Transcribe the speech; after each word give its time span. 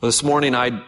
This 0.00 0.22
morning 0.22 0.54
I 0.54 0.80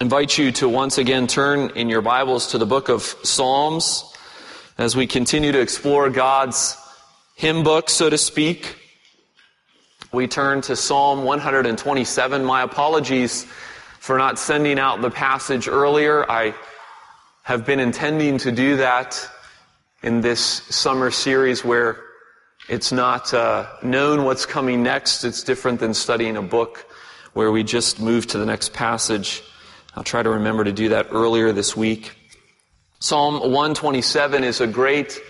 invite 0.00 0.38
you 0.38 0.50
to 0.52 0.66
once 0.66 0.96
again 0.96 1.26
turn 1.26 1.76
in 1.76 1.90
your 1.90 2.00
Bibles 2.00 2.52
to 2.52 2.58
the 2.58 2.64
book 2.64 2.88
of 2.88 3.02
Psalms 3.02 4.16
as 4.78 4.96
we 4.96 5.06
continue 5.06 5.52
to 5.52 5.60
explore 5.60 6.08
God's 6.08 6.74
hymn 7.34 7.64
book, 7.64 7.90
so 7.90 8.08
to 8.08 8.16
speak. 8.16 8.78
We 10.10 10.26
turn 10.26 10.62
to 10.62 10.74
Psalm 10.74 11.24
127. 11.24 12.46
My 12.46 12.62
apologies 12.62 13.44
for 14.00 14.16
not 14.16 14.38
sending 14.38 14.78
out 14.78 15.02
the 15.02 15.10
passage 15.10 15.68
earlier. 15.68 16.24
I 16.30 16.54
have 17.42 17.66
been 17.66 17.78
intending 17.78 18.38
to 18.38 18.50
do 18.50 18.78
that 18.78 19.22
in 20.02 20.22
this 20.22 20.40
summer 20.40 21.10
series 21.10 21.62
where 21.62 22.02
it's 22.70 22.90
not 22.90 23.34
uh, 23.34 23.66
known 23.82 24.24
what's 24.24 24.46
coming 24.46 24.82
next. 24.82 25.24
It's 25.24 25.42
different 25.42 25.78
than 25.78 25.92
studying 25.92 26.38
a 26.38 26.42
book 26.42 26.86
where 27.36 27.52
we 27.52 27.62
just 27.62 28.00
move 28.00 28.26
to 28.26 28.38
the 28.38 28.46
next 28.46 28.72
passage. 28.72 29.42
I'll 29.94 30.02
try 30.02 30.22
to 30.22 30.30
remember 30.30 30.64
to 30.64 30.72
do 30.72 30.88
that 30.88 31.08
earlier 31.10 31.52
this 31.52 31.76
week. 31.76 32.16
Psalm 32.98 33.34
127 33.52 34.42
is 34.42 34.62
a 34.62 34.66
great 34.66 35.20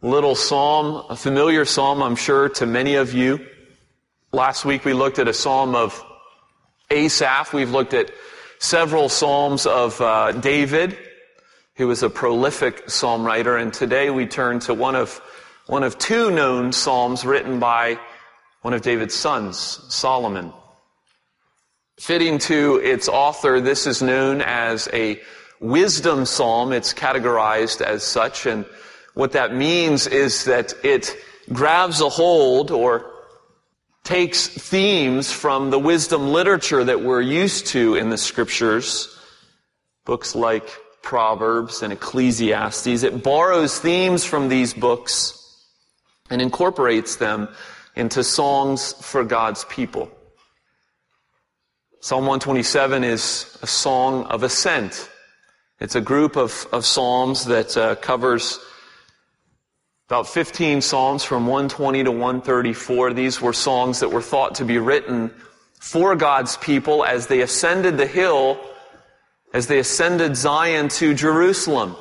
little 0.00 0.36
psalm, 0.36 1.04
a 1.10 1.16
familiar 1.16 1.64
psalm, 1.64 2.04
I'm 2.04 2.14
sure, 2.14 2.50
to 2.50 2.66
many 2.66 2.94
of 2.94 3.14
you. 3.14 3.44
Last 4.30 4.64
week 4.64 4.84
we 4.84 4.92
looked 4.92 5.18
at 5.18 5.26
a 5.26 5.32
psalm 5.32 5.74
of 5.74 6.00
Asaph. 6.88 7.52
We've 7.52 7.72
looked 7.72 7.94
at 7.94 8.12
several 8.60 9.08
psalms 9.08 9.66
of 9.66 10.00
uh, 10.00 10.30
David, 10.30 10.96
who 11.74 11.88
was 11.88 12.04
a 12.04 12.10
prolific 12.10 12.88
psalm 12.88 13.24
writer, 13.24 13.56
and 13.56 13.74
today 13.74 14.08
we 14.08 14.26
turn 14.26 14.60
to 14.60 14.72
one 14.72 14.94
of 14.94 15.20
one 15.66 15.82
of 15.82 15.98
two 15.98 16.30
known 16.30 16.70
psalms 16.70 17.24
written 17.24 17.58
by 17.58 17.98
one 18.62 18.72
of 18.72 18.82
David's 18.82 19.16
sons, 19.16 19.80
Solomon. 19.88 20.52
Fitting 21.98 22.38
to 22.38 22.80
its 22.82 23.08
author, 23.08 23.60
this 23.60 23.86
is 23.86 24.02
known 24.02 24.42
as 24.42 24.88
a 24.92 25.20
wisdom 25.60 26.26
psalm. 26.26 26.72
It's 26.72 26.92
categorized 26.92 27.80
as 27.80 28.02
such. 28.02 28.46
And 28.46 28.66
what 29.14 29.32
that 29.32 29.54
means 29.54 30.06
is 30.06 30.44
that 30.44 30.74
it 30.82 31.16
grabs 31.52 32.00
a 32.00 32.08
hold 32.08 32.70
or 32.70 33.10
takes 34.02 34.48
themes 34.48 35.32
from 35.32 35.70
the 35.70 35.78
wisdom 35.78 36.32
literature 36.32 36.84
that 36.84 37.02
we're 37.02 37.22
used 37.22 37.66
to 37.68 37.94
in 37.94 38.10
the 38.10 38.18
scriptures. 38.18 39.16
Books 40.04 40.34
like 40.34 40.68
Proverbs 41.02 41.82
and 41.82 41.92
Ecclesiastes. 41.92 43.02
It 43.04 43.22
borrows 43.22 43.78
themes 43.78 44.24
from 44.24 44.48
these 44.48 44.74
books 44.74 45.40
and 46.28 46.42
incorporates 46.42 47.16
them 47.16 47.48
into 47.94 48.24
songs 48.24 48.94
for 48.94 49.22
God's 49.22 49.64
people. 49.66 50.10
Psalm 52.04 52.26
127 52.26 53.02
is 53.02 53.56
a 53.62 53.66
song 53.66 54.24
of 54.24 54.42
ascent. 54.42 55.08
It's 55.80 55.94
a 55.94 56.02
group 56.02 56.36
of, 56.36 56.66
of 56.70 56.84
psalms 56.84 57.46
that 57.46 57.74
uh, 57.78 57.94
covers 57.94 58.60
about 60.10 60.28
15 60.28 60.82
psalms 60.82 61.24
from 61.24 61.46
120 61.46 62.04
to 62.04 62.10
134. 62.10 63.14
These 63.14 63.40
were 63.40 63.54
songs 63.54 64.00
that 64.00 64.10
were 64.10 64.20
thought 64.20 64.56
to 64.56 64.66
be 64.66 64.76
written 64.76 65.32
for 65.80 66.14
God's 66.14 66.58
people 66.58 67.06
as 67.06 67.26
they 67.26 67.40
ascended 67.40 67.96
the 67.96 68.06
hill, 68.06 68.60
as 69.54 69.66
they 69.66 69.78
ascended 69.78 70.36
Zion 70.36 70.90
to 70.90 71.14
Jerusalem 71.14 71.96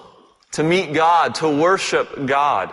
to 0.52 0.64
meet 0.64 0.92
God, 0.92 1.36
to 1.36 1.48
worship 1.48 2.26
God. 2.26 2.72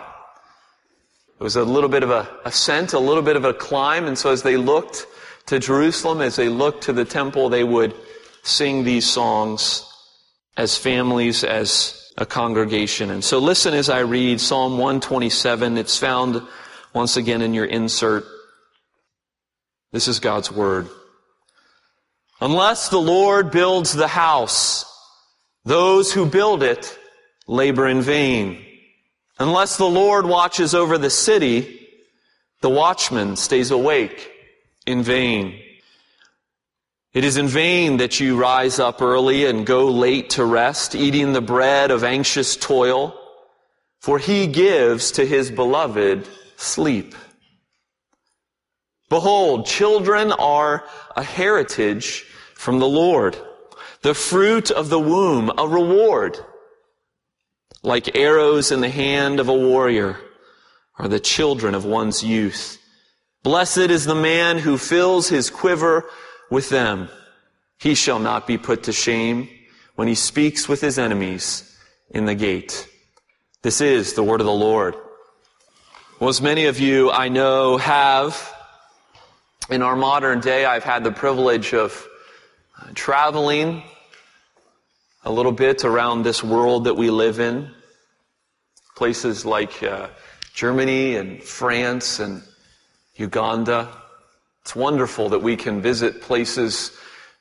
It 1.39 1.41
was 1.41 1.55
a 1.55 1.63
little 1.63 1.89
bit 1.89 2.03
of 2.03 2.09
a 2.09 2.27
ascent, 2.43 2.91
a 2.91 2.99
little 2.99 3.23
bit 3.23 3.37
of 3.37 3.45
a 3.45 3.53
climb, 3.53 4.05
and 4.05 4.17
so 4.17 4.31
as 4.31 4.43
they 4.43 4.57
looked 4.57 5.07
to 5.51 5.59
Jerusalem, 5.59 6.21
as 6.21 6.37
they 6.37 6.47
looked 6.47 6.85
to 6.85 6.93
the 6.93 7.03
temple, 7.03 7.49
they 7.49 7.65
would 7.65 7.93
sing 8.41 8.85
these 8.85 9.05
songs 9.05 9.85
as 10.55 10.77
families, 10.77 11.43
as 11.43 12.13
a 12.17 12.25
congregation. 12.25 13.11
And 13.11 13.21
so 13.21 13.37
listen 13.37 13.73
as 13.73 13.89
I 13.89 13.99
read 13.99 14.39
Psalm 14.39 14.77
127. 14.77 15.77
It's 15.77 15.97
found 15.97 16.41
once 16.93 17.17
again 17.17 17.41
in 17.41 17.53
your 17.53 17.65
insert. 17.65 18.23
This 19.91 20.07
is 20.07 20.21
God's 20.21 20.49
word. 20.49 20.87
Unless 22.39 22.87
the 22.87 23.01
Lord 23.01 23.51
builds 23.51 23.91
the 23.91 24.07
house, 24.07 24.85
those 25.65 26.13
who 26.13 26.25
build 26.25 26.63
it 26.63 26.97
labor 27.45 27.89
in 27.89 28.01
vain. 28.01 28.65
Unless 29.37 29.75
the 29.75 29.89
Lord 29.89 30.25
watches 30.25 30.73
over 30.73 30.97
the 30.97 31.09
city, 31.09 31.89
the 32.61 32.69
watchman 32.69 33.35
stays 33.35 33.69
awake 33.69 34.30
in 34.85 35.03
vain. 35.03 35.61
It 37.13 37.23
is 37.25 37.37
in 37.37 37.47
vain 37.47 37.97
that 37.97 38.19
you 38.19 38.39
rise 38.39 38.79
up 38.79 39.01
early 39.01 39.45
and 39.45 39.65
go 39.65 39.87
late 39.87 40.31
to 40.31 40.45
rest, 40.45 40.95
eating 40.95 41.33
the 41.33 41.41
bread 41.41 41.91
of 41.91 42.03
anxious 42.03 42.55
toil, 42.55 43.17
for 43.99 44.17
he 44.17 44.47
gives 44.47 45.11
to 45.11 45.25
his 45.25 45.51
beloved 45.51 46.27
sleep. 46.55 47.13
Behold, 49.09 49.65
children 49.65 50.31
are 50.31 50.85
a 51.17 51.23
heritage 51.23 52.23
from 52.55 52.79
the 52.79 52.87
Lord, 52.87 53.37
the 54.03 54.13
fruit 54.13 54.71
of 54.71 54.87
the 54.87 54.99
womb, 54.99 55.51
a 55.57 55.67
reward. 55.67 56.39
Like 57.83 58.15
arrows 58.15 58.71
in 58.71 58.79
the 58.79 58.89
hand 58.89 59.41
of 59.41 59.49
a 59.49 59.53
warrior 59.53 60.17
are 60.97 61.09
the 61.09 61.19
children 61.19 61.75
of 61.75 61.83
one's 61.83 62.23
youth. 62.23 62.80
Blessed 63.43 63.89
is 63.89 64.05
the 64.05 64.15
man 64.15 64.59
who 64.59 64.77
fills 64.77 65.27
his 65.27 65.49
quiver 65.49 66.05
with 66.51 66.69
them. 66.69 67.09
He 67.79 67.95
shall 67.95 68.19
not 68.19 68.45
be 68.45 68.59
put 68.59 68.83
to 68.83 68.91
shame 68.91 69.49
when 69.95 70.07
he 70.07 70.13
speaks 70.13 70.69
with 70.69 70.79
his 70.79 70.99
enemies 70.99 71.75
in 72.11 72.25
the 72.25 72.35
gate. 72.35 72.87
This 73.63 73.81
is 73.81 74.13
the 74.13 74.23
word 74.23 74.41
of 74.41 74.45
the 74.45 74.53
Lord. 74.53 74.95
Well, 76.19 76.29
as 76.29 76.39
many 76.39 76.65
of 76.65 76.79
you 76.79 77.09
I 77.09 77.29
know 77.29 77.77
have, 77.77 78.55
in 79.71 79.81
our 79.81 79.95
modern 79.95 80.39
day, 80.39 80.65
I've 80.65 80.83
had 80.83 81.03
the 81.03 81.11
privilege 81.11 81.73
of 81.73 82.07
traveling 82.93 83.81
a 85.23 85.31
little 85.31 85.51
bit 85.51 85.83
around 85.83 86.23
this 86.23 86.43
world 86.43 86.83
that 86.83 86.95
we 86.95 87.09
live 87.09 87.39
in. 87.39 87.71
Places 88.95 89.45
like 89.45 89.81
uh, 89.81 90.09
Germany 90.53 91.15
and 91.15 91.41
France 91.41 92.19
and 92.19 92.43
Uganda. 93.15 93.89
It's 94.61 94.75
wonderful 94.75 95.29
that 95.29 95.39
we 95.39 95.55
can 95.55 95.81
visit 95.81 96.21
places 96.21 96.91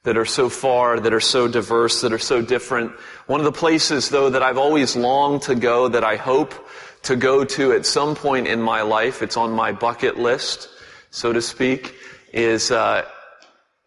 that 0.03 0.16
are 0.16 0.25
so 0.25 0.48
far, 0.48 0.98
that 0.98 1.12
are 1.12 1.20
so 1.20 1.47
diverse, 1.47 2.00
that 2.00 2.12
are 2.12 2.19
so 2.19 2.41
different. 2.41 2.92
One 3.26 3.41
of 3.41 3.44
the 3.44 3.53
places, 3.53 4.08
though, 4.08 4.31
that 4.31 4.42
I've 4.42 4.58
always 4.58 4.97
longed 4.97 5.42
to 5.42 5.54
go, 5.54 5.88
that 5.88 6.04
I 6.04 6.16
hope 6.16 6.54
to 7.03 7.16
go 7.16 7.44
to 7.44 7.72
at 7.72 7.84
some 7.84 8.14
point 8.14 8.47
in 8.47 8.60
my 8.60 8.82
life, 8.82 9.22
it's 9.22 9.36
on 9.36 9.53
my 9.53 9.72
bucket 9.72 10.19
list, 10.19 10.69
so 11.10 11.32
to 11.32 11.42
speak, 11.42 11.94
is, 12.32 12.70
uh, 12.70 13.04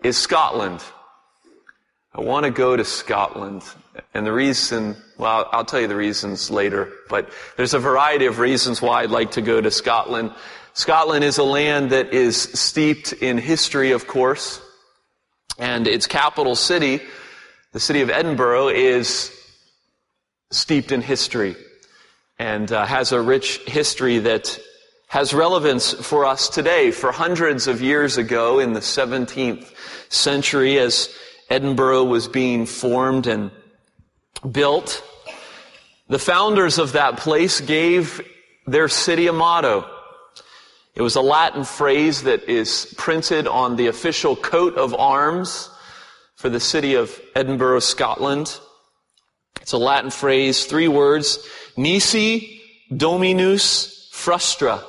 is 0.03 0.17
Scotland. 0.17 0.83
I 2.13 2.21
want 2.21 2.45
to 2.45 2.51
go 2.51 2.77
to 2.77 2.85
Scotland. 2.85 3.63
And 4.13 4.25
the 4.25 4.33
reason, 4.33 4.95
well, 5.17 5.49
I'll 5.51 5.65
tell 5.65 5.81
you 5.81 5.87
the 5.87 5.95
reasons 5.95 6.51
later, 6.51 6.91
but 7.09 7.29
there's 7.57 7.73
a 7.73 7.79
variety 7.79 8.27
of 8.27 8.37
reasons 8.39 8.81
why 8.81 9.01
I'd 9.01 9.11
like 9.11 9.31
to 9.31 9.41
go 9.41 9.61
to 9.61 9.71
Scotland. 9.71 10.31
Scotland 10.75 11.23
is 11.23 11.37
a 11.37 11.43
land 11.43 11.91
that 11.91 12.13
is 12.13 12.35
steeped 12.35 13.13
in 13.13 13.37
history, 13.37 13.91
of 13.91 14.07
course, 14.07 14.59
and 15.59 15.87
its 15.87 16.07
capital 16.07 16.55
city, 16.55 16.99
the 17.73 17.79
city 17.79 18.01
of 18.01 18.09
Edinburgh, 18.09 18.69
is 18.69 19.31
steeped 20.49 20.91
in 20.91 21.01
history 21.01 21.55
and 22.39 22.71
uh, 22.71 22.87
has 22.87 23.11
a 23.11 23.21
rich 23.21 23.59
history 23.67 24.17
that 24.17 24.59
has 25.09 25.31
relevance 25.31 25.93
for 25.93 26.25
us 26.25 26.49
today. 26.49 26.89
For 26.89 27.11
hundreds 27.11 27.67
of 27.67 27.79
years 27.79 28.17
ago, 28.17 28.57
in 28.57 28.73
the 28.73 28.79
17th 28.79 29.71
century, 30.09 30.79
as 30.79 31.13
Edinburgh 31.51 32.05
was 32.05 32.27
being 32.27 32.65
formed 32.65 33.27
and 33.27 33.51
built, 34.51 35.03
the 36.07 36.17
founders 36.17 36.79
of 36.79 36.93
that 36.93 37.17
place 37.17 37.61
gave 37.61 38.27
their 38.65 38.87
city 38.87 39.27
a 39.27 39.33
motto. 39.33 39.92
It 40.95 41.01
was 41.01 41.15
a 41.15 41.21
Latin 41.21 41.63
phrase 41.63 42.23
that 42.23 42.47
is 42.47 42.93
printed 42.97 43.47
on 43.47 43.75
the 43.75 43.87
official 43.87 44.35
coat 44.35 44.75
of 44.75 44.93
arms 44.93 45.69
for 46.35 46.49
the 46.49 46.59
city 46.59 46.93
of 46.93 47.19
Edinburgh, 47.35 47.79
Scotland. 47.79 48.59
It's 49.59 49.71
a 49.71 49.77
Latin 49.77 50.11
phrase, 50.11 50.65
three 50.65 50.87
words, 50.87 51.47
nisi 51.75 52.61
dominus 52.95 54.09
frustra. 54.11 54.83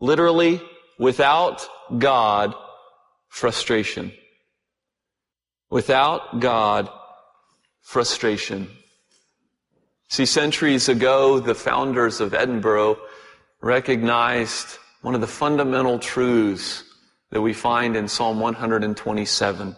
Literally, 0.00 0.60
without 0.98 1.68
God, 1.96 2.54
frustration. 3.28 4.12
Without 5.70 6.40
God, 6.40 6.90
frustration. 7.80 8.68
See, 10.08 10.26
centuries 10.26 10.88
ago, 10.88 11.38
the 11.38 11.54
founders 11.54 12.20
of 12.20 12.34
Edinburgh 12.34 12.98
recognized 13.64 14.76
one 15.00 15.14
of 15.14 15.22
the 15.22 15.26
fundamental 15.26 15.98
truths 15.98 16.84
that 17.30 17.40
we 17.40 17.54
find 17.54 17.96
in 17.96 18.06
Psalm 18.06 18.38
127. 18.38 19.74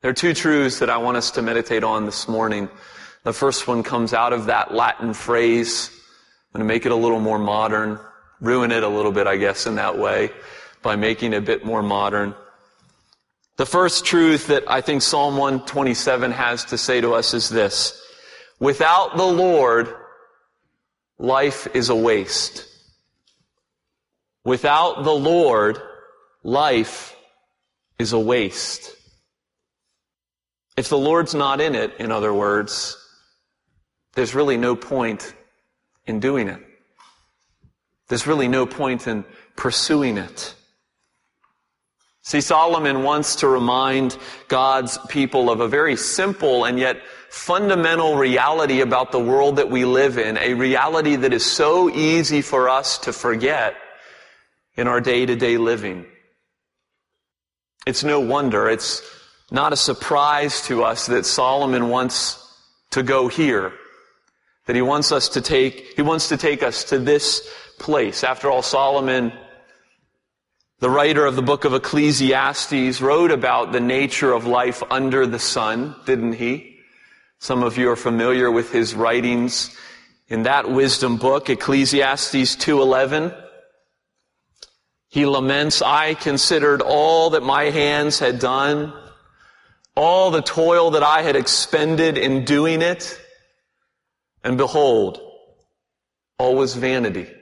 There 0.00 0.10
are 0.10 0.14
two 0.14 0.32
truths 0.32 0.78
that 0.78 0.88
I 0.88 0.96
want 0.96 1.18
us 1.18 1.32
to 1.32 1.42
meditate 1.42 1.84
on 1.84 2.06
this 2.06 2.26
morning. 2.26 2.70
The 3.24 3.34
first 3.34 3.68
one 3.68 3.82
comes 3.82 4.14
out 4.14 4.32
of 4.32 4.46
that 4.46 4.72
Latin 4.72 5.12
phrase. 5.12 5.90
I'm 6.54 6.60
going 6.60 6.66
to 6.66 6.74
make 6.74 6.86
it 6.86 6.92
a 6.92 6.96
little 6.96 7.20
more 7.20 7.38
modern, 7.38 8.00
ruin 8.40 8.72
it 8.72 8.82
a 8.82 8.88
little 8.88 9.12
bit, 9.12 9.26
I 9.26 9.36
guess, 9.36 9.66
in 9.66 9.74
that 9.74 9.98
way 9.98 10.30
by 10.80 10.96
making 10.96 11.34
it 11.34 11.36
a 11.36 11.42
bit 11.42 11.62
more 11.62 11.82
modern. 11.82 12.34
The 13.58 13.66
first 13.66 14.06
truth 14.06 14.46
that 14.46 14.64
I 14.66 14.80
think 14.80 15.02
Psalm 15.02 15.36
127 15.36 16.32
has 16.32 16.64
to 16.64 16.78
say 16.78 17.02
to 17.02 17.12
us 17.12 17.34
is 17.34 17.50
this. 17.50 18.02
Without 18.58 19.18
the 19.18 19.26
Lord, 19.26 19.94
life 21.22 21.68
is 21.72 21.88
a 21.88 21.94
waste. 21.94 22.66
Without 24.44 25.04
the 25.04 25.12
Lord, 25.12 25.78
life 26.42 27.16
is 27.96 28.12
a 28.12 28.18
waste. 28.18 28.96
If 30.76 30.88
the 30.88 30.98
Lord's 30.98 31.32
not 31.32 31.60
in 31.60 31.76
it, 31.76 31.94
in 32.00 32.10
other 32.10 32.34
words, 32.34 32.96
there's 34.14 34.34
really 34.34 34.56
no 34.56 34.74
point 34.74 35.32
in 36.06 36.18
doing 36.18 36.48
it. 36.48 36.60
There's 38.08 38.26
really 38.26 38.48
no 38.48 38.66
point 38.66 39.06
in 39.06 39.24
pursuing 39.54 40.18
it. 40.18 40.54
See, 42.24 42.40
Solomon 42.40 43.02
wants 43.02 43.36
to 43.36 43.48
remind 43.48 44.16
God's 44.46 44.96
people 45.08 45.50
of 45.50 45.60
a 45.60 45.66
very 45.66 45.96
simple 45.96 46.64
and 46.64 46.78
yet 46.78 47.02
fundamental 47.28 48.16
reality 48.16 48.80
about 48.80 49.10
the 49.10 49.18
world 49.18 49.56
that 49.56 49.70
we 49.70 49.84
live 49.84 50.18
in, 50.18 50.36
a 50.36 50.54
reality 50.54 51.16
that 51.16 51.32
is 51.32 51.44
so 51.44 51.90
easy 51.90 52.40
for 52.40 52.68
us 52.68 52.98
to 52.98 53.12
forget 53.12 53.74
in 54.76 54.86
our 54.86 55.00
day-to-day 55.00 55.56
living. 55.58 56.06
It's 57.86 58.04
no 58.04 58.20
wonder, 58.20 58.68
it's 58.68 59.02
not 59.50 59.72
a 59.72 59.76
surprise 59.76 60.62
to 60.66 60.84
us 60.84 61.06
that 61.06 61.26
Solomon 61.26 61.88
wants 61.88 62.38
to 62.90 63.02
go 63.02 63.26
here, 63.26 63.72
that 64.66 64.76
he 64.76 64.82
wants 64.82 65.10
us 65.10 65.30
to 65.30 65.40
take, 65.40 65.94
he 65.96 66.02
wants 66.02 66.28
to 66.28 66.36
take 66.36 66.62
us 66.62 66.84
to 66.84 66.98
this 66.98 67.50
place. 67.80 68.22
After 68.22 68.48
all, 68.48 68.62
Solomon 68.62 69.32
the 70.82 70.90
writer 70.90 71.24
of 71.24 71.36
the 71.36 71.42
book 71.42 71.64
of 71.64 71.74
Ecclesiastes 71.74 73.00
wrote 73.00 73.30
about 73.30 73.70
the 73.70 73.78
nature 73.78 74.32
of 74.32 74.48
life 74.48 74.82
under 74.90 75.28
the 75.28 75.38
sun, 75.38 75.94
didn't 76.06 76.32
he? 76.32 76.80
Some 77.38 77.62
of 77.62 77.78
you 77.78 77.88
are 77.88 77.94
familiar 77.94 78.50
with 78.50 78.72
his 78.72 78.92
writings 78.92 79.78
in 80.26 80.42
that 80.42 80.68
wisdom 80.68 81.18
book, 81.18 81.48
Ecclesiastes 81.48 82.56
2:11. 82.56 83.32
He 85.08 85.24
laments, 85.24 85.82
I 85.82 86.14
considered 86.14 86.82
all 86.82 87.30
that 87.30 87.44
my 87.44 87.70
hands 87.70 88.18
had 88.18 88.40
done, 88.40 88.92
all 89.94 90.32
the 90.32 90.42
toil 90.42 90.90
that 90.90 91.04
I 91.04 91.22
had 91.22 91.36
expended 91.36 92.18
in 92.18 92.44
doing 92.44 92.82
it, 92.82 93.20
and 94.42 94.58
behold, 94.58 95.20
all 96.40 96.56
was 96.56 96.74
vanity. 96.74 97.32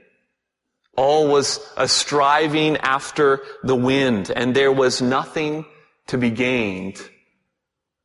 All 1.00 1.29
was 1.29 1.67
a 1.79 1.88
striving 1.88 2.76
after 2.76 3.41
the 3.62 3.75
wind, 3.75 4.31
and 4.31 4.55
there 4.55 4.70
was 4.70 5.00
nothing 5.00 5.64
to 6.08 6.19
be 6.19 6.29
gained 6.29 7.00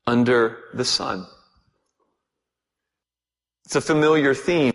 under 0.08 0.60
the 0.74 0.86
sun. 0.86 1.28
It's 3.66 3.76
a 3.76 3.82
familiar 3.82 4.34
theme, 4.34 4.72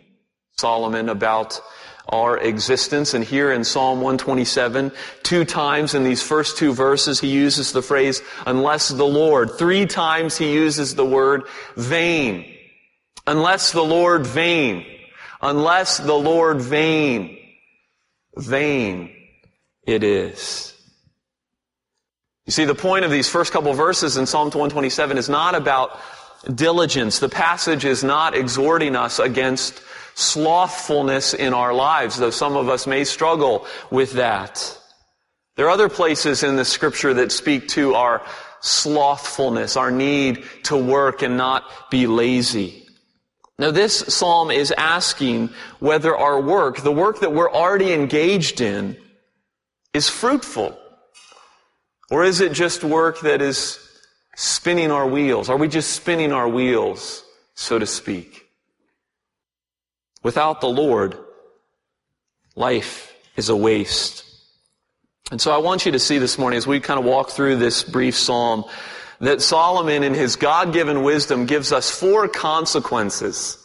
Solomon, 0.59 1.09
about 1.09 1.63
our 2.11 2.37
existence. 2.37 3.15
And 3.15 3.25
here 3.25 3.53
in 3.53 3.65
Psalm 3.65 4.03
127, 4.03 4.93
two 5.23 5.47
times 5.47 5.95
in 5.95 6.05
these 6.05 6.23
first 6.23 6.59
two 6.59 6.75
verses, 6.75 7.21
he 7.21 7.29
uses 7.29 7.73
the 7.73 7.81
phrase, 7.81 8.21
unless 8.45 8.91
the 8.91 9.07
Lord. 9.07 9.53
Three 9.53 9.87
times 9.87 10.37
he 10.37 10.53
uses 10.53 10.95
the 10.95 11.07
word 11.07 11.45
vain. 11.75 12.45
Unless 13.27 13.73
the 13.73 13.83
Lord 13.83 14.27
vain. 14.27 14.85
Unless 15.41 15.97
the 15.97 16.13
Lord 16.13 16.61
vain 16.61 17.39
vain 18.37 19.15
it 19.85 20.03
is. 20.03 20.75
You 22.47 22.53
see, 22.53 22.65
the 22.65 22.75
point 22.75 23.05
of 23.05 23.11
these 23.11 23.29
first 23.29 23.53
couple 23.53 23.73
verses 23.75 24.17
in 24.17 24.27
Psalm 24.27 24.47
127 24.47 25.19
is 25.19 25.29
not 25.29 25.55
about 25.55 25.99
diligence. 26.55 27.19
The 27.19 27.29
passage 27.29 27.85
is 27.85 28.03
not 28.03 28.35
exhorting 28.35 28.97
us 28.97 29.19
against 29.19 29.83
slothfulness 30.15 31.35
in 31.35 31.55
our 31.55 31.73
lives, 31.73 32.17
though 32.17 32.31
some 32.31 32.57
of 32.57 32.69
us 32.69 32.87
may 32.87 33.05
struggle 33.05 33.67
with 33.91 34.13
that. 34.13 34.79
There 35.57 35.67
are 35.67 35.71
other 35.71 35.89
places 35.89 36.43
in 36.43 36.57
the 36.57 36.65
scripture 36.65 37.15
that 37.15 37.33
speak 37.33 37.69
to 37.69 37.95
our 37.95 38.23
slothfulness, 38.61 39.77
our 39.77 39.91
need 39.91 40.45
to 40.65 40.77
work 40.77 41.23
and 41.23 41.37
not 41.37 41.91
be 41.91 42.07
lazy. 42.07 42.80
Now 43.61 43.71
this 43.71 43.99
psalm 43.99 44.51
is 44.51 44.73
asking 44.73 45.51
whether 45.81 46.17
our 46.17 46.41
work, 46.41 46.79
the 46.79 46.91
work 46.91 47.21
that 47.21 47.35
we're 47.35 47.53
already 47.53 47.93
engaged 47.93 48.63
in, 48.63 48.97
is 49.93 50.09
fruitful. 50.09 50.79
Or 52.11 52.25
is 52.25 52.41
it 52.41 52.55
just 52.55 52.83
work 52.83 53.21
that 53.21 53.43
is 53.43 53.79
spinning 54.35 54.91
our 54.91 55.07
wheels? 55.07 55.51
Are 55.51 55.59
we 55.59 55.69
just 55.69 55.91
spinning 55.91 56.33
our 56.33 56.49
wheels, 56.49 57.23
so 57.55 57.79
to 57.79 57.85
speak? 57.85 58.49
Without 60.23 60.63
the 60.63 60.71
Lord, 60.71 61.19
life 62.57 63.15
is 63.37 63.51
a 63.51 63.57
waste. 63.57 64.25
And 65.31 65.39
so 65.39 65.53
I 65.53 65.59
want 65.59 65.85
you 65.85 65.93
to 65.93 65.99
see 65.99 66.17
this 66.17 66.39
morning 66.39 66.57
as 66.57 66.67
we 66.67 66.81
kind 66.81 66.99
of 66.99 67.05
walk 67.05 67.29
through 67.29 67.57
this 67.57 67.83
brief 67.83 68.17
psalm 68.17 68.65
that 69.21 69.43
Solomon 69.43 70.03
in 70.03 70.15
his 70.15 70.37
God-given 70.37 71.03
wisdom 71.03 71.47
gives 71.47 71.73
us 71.73 71.91
four 71.91 72.27
consequences. 72.27 73.59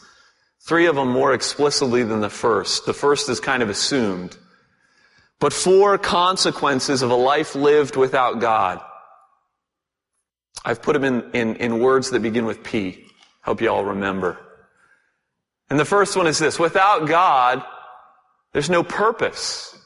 Three 0.62 0.88
of 0.88 0.96
them 0.96 1.10
more 1.10 1.34
explicitly 1.34 2.04
than 2.04 2.20
the 2.22 2.30
first. 2.30 2.86
The 2.86 2.94
first 2.94 3.30
is 3.30 3.40
kind 3.40 3.64
of 3.64 3.70
assumed. 3.70 4.38
But 5.40 5.54
four 5.54 5.98
consequences 5.98 7.02
of 7.02 7.12
a 7.12 7.16
life 7.16 7.56
lived 7.56 7.96
without 7.96 8.40
God. 8.40 8.82
I've 10.64 10.82
put 10.82 10.94
them 10.94 11.04
in, 11.04 11.32
in, 11.32 11.56
in 11.58 11.80
words 11.80 12.10
that 12.12 12.22
begin 12.22 12.46
with 12.46 12.64
P. 12.64 13.06
Hope 13.42 13.62
you 13.62 13.70
all 13.70 13.86
remember. 13.86 14.40
And 15.70 15.80
the 15.80 15.86
first 15.86 16.18
one 16.18 16.28
is 16.28 16.40
this. 16.40 16.60
Without 16.60 17.08
God, 17.08 17.64
there's 18.54 18.70
no 18.70 18.84
purpose. 18.84 19.78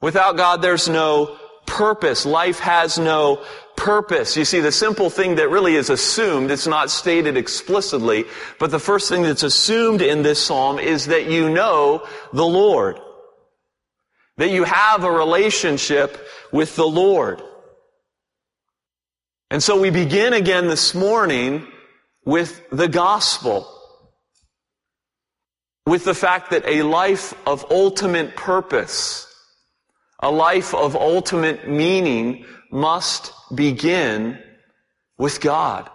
Without 0.00 0.36
God, 0.36 0.62
there's 0.62 0.88
no 0.88 1.36
purpose. 1.66 2.24
Life 2.24 2.60
has 2.60 2.98
no 2.98 3.44
purpose. 3.78 4.36
You 4.36 4.44
see, 4.44 4.60
the 4.60 4.72
simple 4.72 5.08
thing 5.08 5.36
that 5.36 5.48
really 5.48 5.76
is 5.76 5.88
assumed, 5.88 6.50
it's 6.50 6.66
not 6.66 6.90
stated 6.90 7.36
explicitly, 7.36 8.24
but 8.58 8.70
the 8.70 8.80
first 8.80 9.08
thing 9.08 9.22
that's 9.22 9.44
assumed 9.44 10.02
in 10.02 10.22
this 10.22 10.44
psalm 10.44 10.78
is 10.78 11.06
that 11.06 11.30
you 11.30 11.48
know 11.48 12.06
the 12.32 12.44
Lord. 12.44 12.98
That 14.36 14.50
you 14.50 14.64
have 14.64 15.04
a 15.04 15.10
relationship 15.10 16.26
with 16.52 16.74
the 16.76 16.86
Lord. 16.86 17.40
And 19.50 19.62
so 19.62 19.80
we 19.80 19.90
begin 19.90 20.32
again 20.32 20.66
this 20.66 20.94
morning 20.94 21.66
with 22.24 22.60
the 22.70 22.88
gospel. 22.88 23.72
With 25.86 26.04
the 26.04 26.14
fact 26.14 26.50
that 26.50 26.66
a 26.66 26.82
life 26.82 27.32
of 27.46 27.64
ultimate 27.70 28.36
purpose, 28.36 29.27
a 30.20 30.30
life 30.30 30.74
of 30.74 30.96
ultimate 30.96 31.68
meaning 31.68 32.44
must 32.70 33.32
begin 33.54 34.38
with 35.16 35.40
God. 35.40 35.88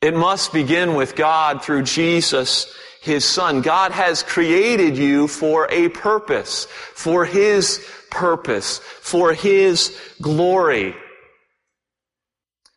It 0.00 0.14
must 0.14 0.52
begin 0.52 0.94
with 0.94 1.16
God 1.16 1.62
through 1.64 1.82
Jesus, 1.82 2.72
His 3.02 3.24
Son. 3.24 3.62
God 3.62 3.92
has 3.92 4.22
created 4.22 4.96
you 4.96 5.26
for 5.26 5.66
a 5.70 5.88
purpose, 5.88 6.66
for 6.66 7.24
His 7.24 7.84
purpose, 8.10 8.78
for 8.78 9.32
His 9.32 9.98
glory. 10.22 10.94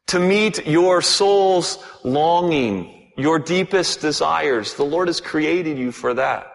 To 0.08 0.20
meet 0.20 0.66
your 0.66 1.04
soul's 1.04 1.78
longing, 2.04 3.12
your 3.16 3.38
deepest 3.38 4.02
desires. 4.02 4.74
The 4.74 4.86
Lord 4.86 5.08
has 5.08 5.22
created 5.22 5.78
you 5.78 5.92
for 5.92 6.16
that. 6.16 6.49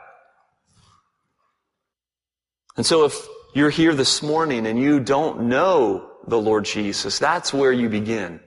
And 2.76 2.84
so 2.84 3.04
if 3.04 3.28
you're 3.54 3.70
here 3.70 3.94
this 3.94 4.22
morning 4.22 4.66
and 4.66 4.78
you 4.78 5.00
don't 5.00 5.44
know 5.44 6.10
the 6.26 6.40
Lord 6.40 6.64
Jesus, 6.64 7.18
that's 7.18 7.52
where 7.52 7.72
you 7.72 7.88
begin. 7.88 8.40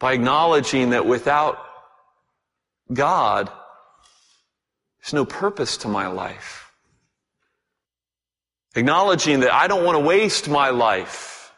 By 0.00 0.12
acknowledging 0.12 0.90
that 0.90 1.06
without 1.06 1.58
God, 2.92 3.50
there's 5.00 5.12
no 5.12 5.24
purpose 5.24 5.78
to 5.78 5.88
my 5.88 6.08
life. 6.08 6.72
Acknowledging 8.74 9.40
that 9.40 9.52
I 9.52 9.66
don't 9.66 9.84
want 9.84 9.96
to 9.96 10.04
waste 10.04 10.48
my 10.48 10.70
life, 10.70 11.52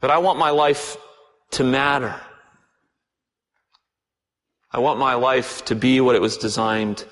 but 0.00 0.10
I 0.10 0.18
want 0.18 0.38
my 0.38 0.50
life 0.50 0.96
to 1.52 1.64
matter. 1.64 2.20
I 4.70 4.78
want 4.78 4.98
my 4.98 5.14
life 5.14 5.64
to 5.66 5.74
be 5.74 6.00
what 6.00 6.16
it 6.16 6.22
was 6.22 6.36
designed 6.36 7.04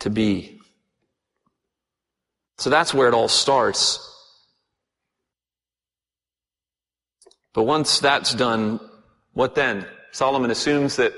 to 0.00 0.10
be. 0.10 0.60
So 2.58 2.70
that's 2.70 2.92
where 2.92 3.08
it 3.08 3.14
all 3.14 3.28
starts. 3.28 4.04
But 7.54 7.64
once 7.64 8.00
that's 8.00 8.34
done, 8.34 8.80
what 9.32 9.54
then? 9.54 9.86
Solomon 10.12 10.50
assumes 10.50 10.96
that 10.96 11.12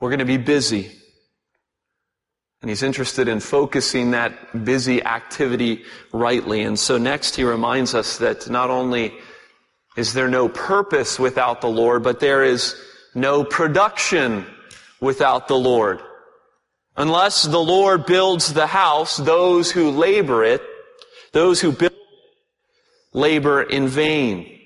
we're 0.00 0.10
going 0.10 0.18
to 0.18 0.24
be 0.24 0.36
busy. 0.36 0.90
And 2.62 2.70
he's 2.70 2.82
interested 2.82 3.28
in 3.28 3.40
focusing 3.40 4.10
that 4.10 4.64
busy 4.64 5.02
activity 5.02 5.84
rightly. 6.12 6.62
And 6.62 6.78
so 6.78 6.98
next 6.98 7.36
he 7.36 7.44
reminds 7.44 7.94
us 7.94 8.18
that 8.18 8.48
not 8.50 8.70
only 8.70 9.14
is 9.96 10.12
there 10.12 10.28
no 10.28 10.48
purpose 10.48 11.18
without 11.18 11.60
the 11.60 11.68
Lord, 11.68 12.02
but 12.02 12.20
there 12.20 12.44
is 12.44 12.74
no 13.14 13.44
production 13.44 14.46
without 15.00 15.48
the 15.48 15.56
Lord. 15.56 16.00
Unless 16.96 17.44
the 17.44 17.58
Lord 17.60 18.06
builds 18.06 18.54
the 18.54 18.66
house, 18.66 19.18
those 19.18 19.70
who 19.70 19.90
labor 19.90 20.44
it, 20.44 20.62
those 21.32 21.60
who 21.60 21.72
build 21.72 21.92
labor 23.12 23.62
in 23.62 23.88
vain. 23.88 24.58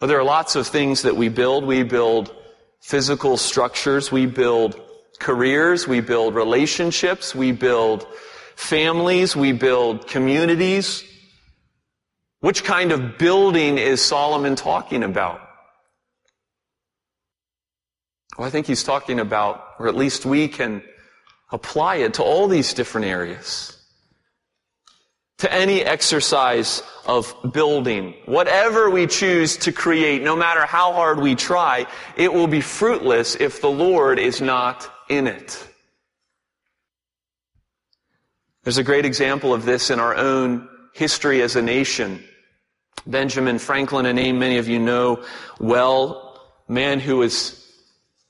Well, 0.00 0.08
there 0.08 0.18
are 0.18 0.24
lots 0.24 0.56
of 0.56 0.66
things 0.66 1.02
that 1.02 1.16
we 1.16 1.28
build. 1.28 1.64
We 1.64 1.82
build 1.82 2.34
physical 2.80 3.36
structures. 3.36 4.10
We 4.10 4.26
build 4.26 4.80
careers. 5.20 5.86
We 5.86 6.00
build 6.00 6.34
relationships. 6.34 7.34
We 7.34 7.52
build 7.52 8.06
families. 8.56 9.36
We 9.36 9.52
build 9.52 10.08
communities. 10.08 11.04
Which 12.40 12.64
kind 12.64 12.90
of 12.90 13.18
building 13.18 13.78
is 13.78 14.02
Solomon 14.02 14.56
talking 14.56 15.02
about? 15.02 15.40
Well, 18.40 18.46
I 18.46 18.50
think 18.50 18.66
he's 18.66 18.82
talking 18.82 19.20
about, 19.20 19.74
or 19.78 19.86
at 19.86 19.94
least 19.94 20.24
we 20.24 20.48
can 20.48 20.82
apply 21.52 21.96
it 21.96 22.14
to 22.14 22.22
all 22.22 22.48
these 22.48 22.72
different 22.72 23.06
areas. 23.06 23.76
To 25.40 25.52
any 25.52 25.82
exercise 25.82 26.82
of 27.04 27.34
building. 27.52 28.14
Whatever 28.24 28.88
we 28.88 29.06
choose 29.06 29.58
to 29.58 29.72
create, 29.72 30.22
no 30.22 30.36
matter 30.36 30.64
how 30.64 30.94
hard 30.94 31.20
we 31.20 31.34
try, 31.34 31.86
it 32.16 32.32
will 32.32 32.46
be 32.46 32.62
fruitless 32.62 33.34
if 33.34 33.60
the 33.60 33.70
Lord 33.70 34.18
is 34.18 34.40
not 34.40 34.90
in 35.10 35.26
it. 35.26 35.62
There's 38.64 38.78
a 38.78 38.82
great 38.82 39.04
example 39.04 39.52
of 39.52 39.66
this 39.66 39.90
in 39.90 40.00
our 40.00 40.16
own 40.16 40.66
history 40.94 41.42
as 41.42 41.56
a 41.56 41.62
nation. 41.62 42.24
Benjamin 43.06 43.58
Franklin, 43.58 44.06
a 44.06 44.14
name 44.14 44.38
many 44.38 44.56
of 44.56 44.66
you 44.66 44.78
know 44.78 45.22
well, 45.58 46.40
man 46.68 47.00
who 47.00 47.18
was 47.18 47.59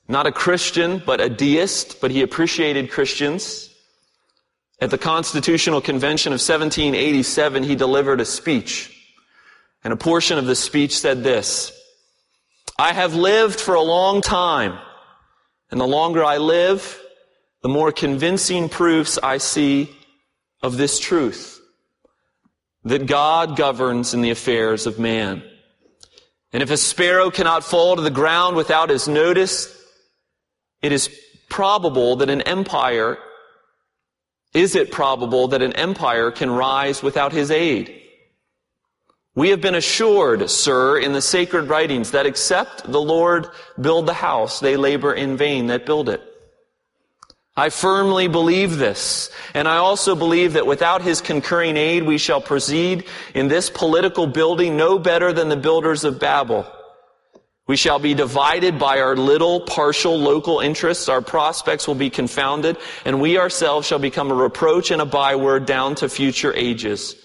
not 0.07 0.27
a 0.27 0.31
Christian, 0.31 1.01
but 1.05 1.21
a 1.21 1.29
deist, 1.29 2.01
but 2.01 2.11
he 2.11 2.21
appreciated 2.21 2.91
Christians. 2.91 3.69
At 4.79 4.89
the 4.89 4.97
Constitutional 4.97 5.79
Convention 5.79 6.31
of 6.31 6.41
1787, 6.41 7.63
he 7.63 7.75
delivered 7.75 8.19
a 8.19 8.25
speech. 8.25 8.97
And 9.83 9.93
a 9.93 9.97
portion 9.97 10.37
of 10.37 10.45
the 10.45 10.55
speech 10.55 10.97
said 10.97 11.23
this, 11.23 11.71
I 12.77 12.93
have 12.93 13.13
lived 13.13 13.59
for 13.59 13.75
a 13.75 13.81
long 13.81 14.21
time, 14.21 14.79
and 15.69 15.79
the 15.79 15.87
longer 15.87 16.23
I 16.23 16.37
live, 16.37 16.99
the 17.61 17.69
more 17.69 17.91
convincing 17.91 18.69
proofs 18.69 19.19
I 19.21 19.37
see 19.37 19.95
of 20.63 20.77
this 20.77 20.99
truth, 20.99 21.61
that 22.83 23.05
God 23.05 23.55
governs 23.55 24.13
in 24.13 24.21
the 24.21 24.31
affairs 24.31 24.87
of 24.87 24.99
man. 24.99 25.43
And 26.53 26.63
if 26.63 26.71
a 26.71 26.77
sparrow 26.77 27.29
cannot 27.29 27.63
fall 27.63 27.95
to 27.95 28.01
the 28.01 28.09
ground 28.09 28.55
without 28.55 28.89
his 28.89 29.07
notice, 29.07 29.77
it 30.81 30.91
is 30.91 31.09
probable 31.49 32.17
that 32.17 32.29
an 32.29 32.41
empire, 32.41 33.17
is 34.53 34.75
it 34.75 34.91
probable 34.91 35.49
that 35.49 35.61
an 35.61 35.73
empire 35.73 36.31
can 36.31 36.49
rise 36.49 37.03
without 37.03 37.31
his 37.31 37.51
aid? 37.51 37.97
We 39.33 39.49
have 39.49 39.61
been 39.61 39.75
assured, 39.75 40.49
sir, 40.49 40.99
in 40.99 41.13
the 41.13 41.21
sacred 41.21 41.69
writings 41.69 42.11
that 42.11 42.25
except 42.25 42.91
the 42.91 43.01
Lord 43.01 43.47
build 43.79 44.05
the 44.05 44.13
house, 44.13 44.59
they 44.59 44.75
labor 44.75 45.13
in 45.13 45.37
vain 45.37 45.67
that 45.67 45.85
build 45.85 46.09
it. 46.09 46.21
I 47.55 47.69
firmly 47.69 48.27
believe 48.27 48.77
this, 48.77 49.29
and 49.53 49.67
I 49.67 49.77
also 49.77 50.15
believe 50.15 50.53
that 50.53 50.67
without 50.67 51.01
his 51.01 51.21
concurring 51.21 51.77
aid, 51.77 52.03
we 52.03 52.17
shall 52.17 52.41
proceed 52.41 53.05
in 53.33 53.49
this 53.49 53.69
political 53.69 54.25
building 54.25 54.77
no 54.77 54.97
better 54.97 55.33
than 55.33 55.49
the 55.49 55.57
builders 55.57 56.03
of 56.03 56.19
Babel. 56.19 56.65
We 57.67 57.77
shall 57.77 57.99
be 57.99 58.13
divided 58.13 58.79
by 58.79 58.99
our 58.99 59.15
little 59.15 59.61
partial 59.61 60.17
local 60.19 60.59
interests. 60.59 61.07
Our 61.07 61.21
prospects 61.21 61.87
will 61.87 61.95
be 61.95 62.09
confounded 62.09 62.77
and 63.05 63.21
we 63.21 63.37
ourselves 63.37 63.87
shall 63.87 63.99
become 63.99 64.31
a 64.31 64.35
reproach 64.35 64.91
and 64.91 65.01
a 65.01 65.05
byword 65.05 65.65
down 65.65 65.95
to 65.95 66.09
future 66.09 66.53
ages. 66.53 67.15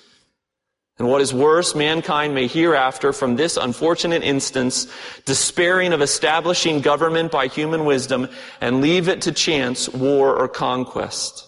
And 0.99 1.09
what 1.09 1.21
is 1.21 1.35
worse, 1.35 1.75
mankind 1.75 2.35
may 2.35 2.47
hereafter, 2.47 3.12
from 3.12 3.37
this 3.37 3.59
unfortunate 3.59 4.23
instance, 4.23 4.87
despairing 5.26 5.93
of 5.93 6.00
establishing 6.00 6.81
government 6.81 7.31
by 7.31 7.49
human 7.49 7.85
wisdom, 7.85 8.28
and 8.62 8.81
leave 8.81 9.07
it 9.09 9.21
to 9.23 9.33
chance, 9.33 9.90
war, 9.90 10.35
or 10.35 10.49
conquest. 10.49 11.47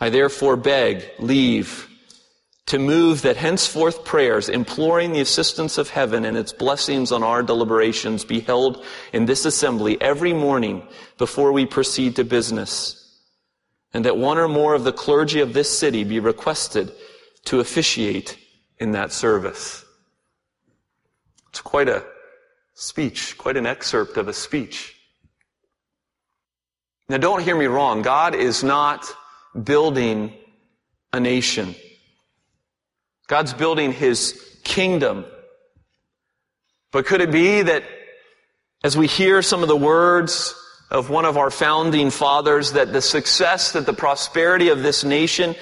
I 0.00 0.08
therefore 0.08 0.56
beg 0.56 1.04
leave 1.18 1.88
to 2.74 2.80
move 2.80 3.22
that 3.22 3.36
henceforth 3.36 4.04
prayers 4.04 4.48
imploring 4.48 5.12
the 5.12 5.20
assistance 5.20 5.78
of 5.78 5.90
heaven 5.90 6.24
and 6.24 6.36
its 6.36 6.52
blessings 6.52 7.12
on 7.12 7.22
our 7.22 7.40
deliberations 7.40 8.24
be 8.24 8.40
held 8.40 8.84
in 9.12 9.26
this 9.26 9.44
assembly 9.44 9.96
every 10.02 10.32
morning 10.32 10.84
before 11.16 11.52
we 11.52 11.64
proceed 11.64 12.16
to 12.16 12.24
business, 12.24 13.20
and 13.92 14.04
that 14.04 14.16
one 14.16 14.38
or 14.38 14.48
more 14.48 14.74
of 14.74 14.82
the 14.82 14.92
clergy 14.92 15.38
of 15.38 15.52
this 15.52 15.70
city 15.78 16.02
be 16.02 16.18
requested 16.18 16.90
to 17.44 17.60
officiate 17.60 18.36
in 18.80 18.90
that 18.90 19.12
service. 19.12 19.84
It's 21.50 21.60
quite 21.60 21.88
a 21.88 22.04
speech, 22.74 23.38
quite 23.38 23.56
an 23.56 23.66
excerpt 23.66 24.16
of 24.16 24.26
a 24.26 24.32
speech. 24.32 24.96
Now 27.08 27.18
don't 27.18 27.44
hear 27.44 27.56
me 27.56 27.66
wrong. 27.66 28.02
God 28.02 28.34
is 28.34 28.64
not 28.64 29.06
building 29.62 30.34
a 31.12 31.20
nation. 31.20 31.76
God's 33.26 33.54
building 33.54 33.92
his 33.92 34.58
kingdom. 34.64 35.24
But 36.92 37.06
could 37.06 37.20
it 37.20 37.32
be 37.32 37.62
that 37.62 37.84
as 38.82 38.96
we 38.96 39.06
hear 39.06 39.42
some 39.42 39.62
of 39.62 39.68
the 39.68 39.76
words 39.76 40.54
of 40.90 41.10
one 41.10 41.24
of 41.24 41.36
our 41.36 41.50
founding 41.50 42.10
fathers, 42.10 42.72
that 42.72 42.92
the 42.92 43.00
success, 43.00 43.72
that 43.72 43.86
the 43.86 43.92
prosperity 43.92 44.68
of 44.68 44.82
this 44.82 45.04
nation 45.04 45.54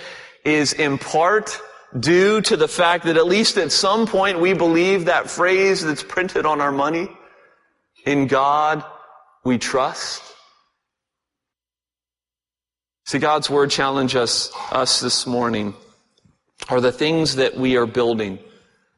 is 0.45 0.73
in 0.73 0.99
part 0.99 1.59
due 1.99 2.41
to 2.41 2.57
the 2.57 2.69
fact 2.69 3.05
that 3.05 3.17
at 3.17 3.27
least 3.27 3.57
at 3.57 3.71
some 3.71 4.07
point 4.07 4.41
we 4.41 4.55
believe 4.55 5.05
that 5.05 5.31
phrase 5.31 5.85
that's 5.85 6.03
printed 6.03 6.45
on 6.45 6.61
our 6.61 6.73
money, 6.73 7.09
in 8.05 8.27
God 8.27 8.85
we 9.45 9.59
trust? 9.59 10.23
See, 13.07 13.19
God's 13.19 13.49
word 13.49 13.71
challenges 13.71 14.17
us, 14.17 14.53
us 14.73 15.01
this 15.01 15.27
morning 15.27 15.75
are 16.69 16.81
the 16.81 16.93
things 16.93 17.37
that 17.37 17.57
we 17.57 17.77
are 17.77 17.87
building, 17.87 18.39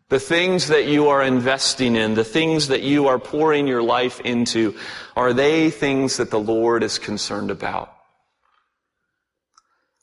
the 0.08 0.20
things 0.20 0.68
that 0.68 0.86
you 0.86 1.08
are 1.08 1.22
investing 1.22 1.96
in, 1.96 2.14
the 2.14 2.24
things 2.24 2.68
that 2.68 2.82
you 2.82 3.08
are 3.08 3.18
pouring 3.18 3.66
your 3.66 3.82
life 3.82 4.20
into, 4.20 4.74
are 5.16 5.32
they 5.32 5.70
things 5.70 6.18
that 6.18 6.30
the 6.30 6.40
Lord 6.40 6.82
is 6.82 6.98
concerned 6.98 7.50
about? 7.50 7.90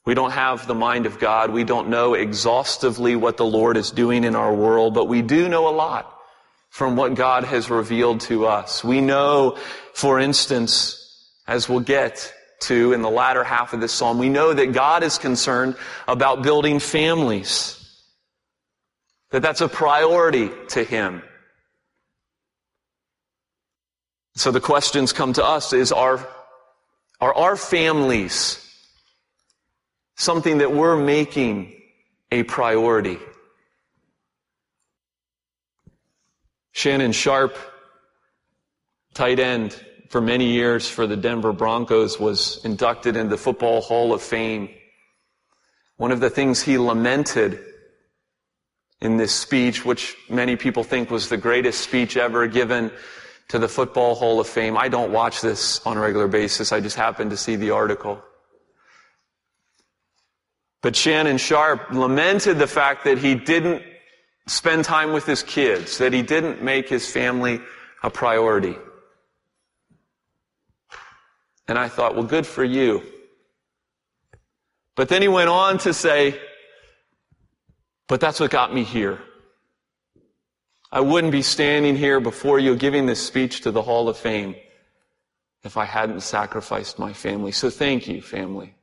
We 0.05 0.15
don't 0.15 0.31
have 0.31 0.65
the 0.65 0.75
mind 0.75 1.05
of 1.05 1.19
God. 1.19 1.51
We 1.51 1.63
don't 1.63 1.89
know 1.89 2.15
exhaustively 2.15 3.15
what 3.15 3.37
the 3.37 3.45
Lord 3.45 3.77
is 3.77 3.91
doing 3.91 4.23
in 4.23 4.35
our 4.35 4.53
world, 4.53 4.95
but 4.95 5.07
we 5.07 5.21
do 5.21 5.47
know 5.47 5.67
a 5.67 5.75
lot 5.75 6.11
from 6.69 6.95
what 6.95 7.13
God 7.13 7.43
has 7.43 7.69
revealed 7.69 8.21
to 8.21 8.47
us. 8.47 8.83
We 8.83 9.01
know, 9.01 9.57
for 9.93 10.19
instance, 10.19 10.97
as 11.47 11.69
we'll 11.69 11.81
get, 11.81 12.33
to 12.61 12.93
in 12.93 13.01
the 13.01 13.09
latter 13.09 13.43
half 13.43 13.73
of 13.73 13.81
this 13.81 13.91
psalm, 13.91 14.17
we 14.17 14.29
know 14.29 14.53
that 14.53 14.67
God 14.67 15.03
is 15.03 15.17
concerned 15.17 15.75
about 16.07 16.43
building 16.43 16.79
families. 16.79 17.77
That 19.31 19.41
that's 19.41 19.61
a 19.61 19.67
priority 19.67 20.49
to 20.69 20.83
Him. 20.83 21.21
So 24.35 24.51
the 24.51 24.61
questions 24.61 25.13
come 25.13 25.33
to 25.33 25.43
us 25.43 25.73
is 25.73 25.91
are, 25.91 26.27
are 27.19 27.33
our 27.33 27.55
families 27.55 28.57
something 30.15 30.59
that 30.59 30.71
we're 30.71 30.97
making 30.97 31.73
a 32.31 32.43
priority? 32.43 33.19
Shannon 36.71 37.11
Sharpe, 37.11 37.57
tight 39.13 39.39
end, 39.39 39.75
for 40.11 40.19
many 40.19 40.51
years 40.51 40.89
for 40.89 41.07
the 41.07 41.15
Denver 41.15 41.53
Broncos 41.53 42.19
was 42.19 42.59
inducted 42.65 43.15
into 43.15 43.29
the 43.29 43.37
Football 43.37 43.79
Hall 43.79 44.11
of 44.11 44.21
Fame. 44.21 44.67
One 45.95 46.11
of 46.11 46.19
the 46.19 46.29
things 46.29 46.61
he 46.61 46.77
lamented 46.77 47.63
in 48.99 49.15
this 49.15 49.31
speech, 49.31 49.85
which 49.85 50.17
many 50.29 50.57
people 50.57 50.83
think 50.83 51.09
was 51.09 51.29
the 51.29 51.37
greatest 51.37 51.79
speech 51.79 52.17
ever 52.17 52.45
given 52.47 52.91
to 53.47 53.57
the 53.57 53.69
Football 53.69 54.15
Hall 54.15 54.41
of 54.41 54.47
Fame. 54.47 54.75
I 54.75 54.89
don't 54.89 55.13
watch 55.13 55.39
this 55.39 55.79
on 55.85 55.95
a 55.95 56.01
regular 56.01 56.27
basis. 56.27 56.73
I 56.73 56.81
just 56.81 56.97
happened 56.97 57.31
to 57.31 57.37
see 57.37 57.55
the 57.55 57.71
article. 57.71 58.21
But 60.81 60.97
Shannon 60.97 61.37
Sharpe 61.37 61.89
lamented 61.93 62.59
the 62.59 62.67
fact 62.67 63.05
that 63.05 63.17
he 63.17 63.33
didn't 63.33 63.81
spend 64.45 64.83
time 64.83 65.13
with 65.13 65.25
his 65.25 65.41
kids, 65.41 65.99
that 65.99 66.11
he 66.11 66.21
didn't 66.21 66.61
make 66.61 66.89
his 66.89 67.09
family 67.09 67.61
a 68.03 68.09
priority. 68.09 68.75
And 71.71 71.79
I 71.79 71.87
thought, 71.87 72.15
well, 72.15 72.25
good 72.25 72.45
for 72.45 72.65
you. 72.65 73.01
But 74.97 75.07
then 75.07 75.21
he 75.21 75.29
went 75.29 75.47
on 75.47 75.77
to 75.77 75.93
say, 75.93 76.37
but 78.09 78.19
that's 78.19 78.41
what 78.41 78.51
got 78.51 78.73
me 78.73 78.83
here. 78.83 79.19
I 80.91 80.99
wouldn't 80.99 81.31
be 81.31 81.41
standing 81.41 81.95
here 81.95 82.19
before 82.19 82.59
you 82.59 82.75
giving 82.75 83.05
this 83.05 83.25
speech 83.25 83.61
to 83.61 83.71
the 83.71 83.81
Hall 83.81 84.09
of 84.09 84.17
Fame 84.17 84.57
if 85.63 85.77
I 85.77 85.85
hadn't 85.85 86.23
sacrificed 86.23 86.99
my 86.99 87.13
family. 87.13 87.53
So 87.53 87.69
thank 87.69 88.05
you, 88.05 88.21
family. 88.21 88.75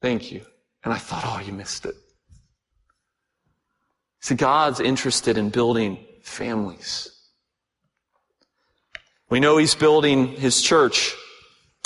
Thank 0.00 0.32
you. 0.32 0.46
And 0.82 0.94
I 0.94 0.98
thought, 0.98 1.24
oh, 1.26 1.42
you 1.44 1.52
missed 1.52 1.84
it. 1.84 1.94
See, 4.22 4.34
God's 4.34 4.80
interested 4.80 5.36
in 5.36 5.50
building 5.50 5.98
families. 6.22 7.13
We 9.30 9.40
know 9.40 9.56
He's 9.56 9.74
building 9.74 10.28
His 10.28 10.60
church, 10.60 11.14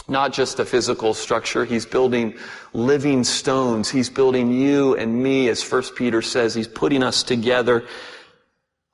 not 0.09 0.33
just 0.33 0.59
a 0.59 0.65
physical 0.65 1.15
structure. 1.15 1.65
He's 1.65 1.87
building 1.87 2.35
living 2.73 3.25
stones. 3.25 3.91
He's 3.91 4.11
building 4.11 4.53
you 4.53 4.97
and 4.97 5.23
me, 5.23 5.49
as 5.49 5.63
First 5.63 5.95
Peter 5.97 6.23
says. 6.23 6.55
He's 6.55 6.69
putting 6.69 7.03
us 7.03 7.23
together 7.23 7.87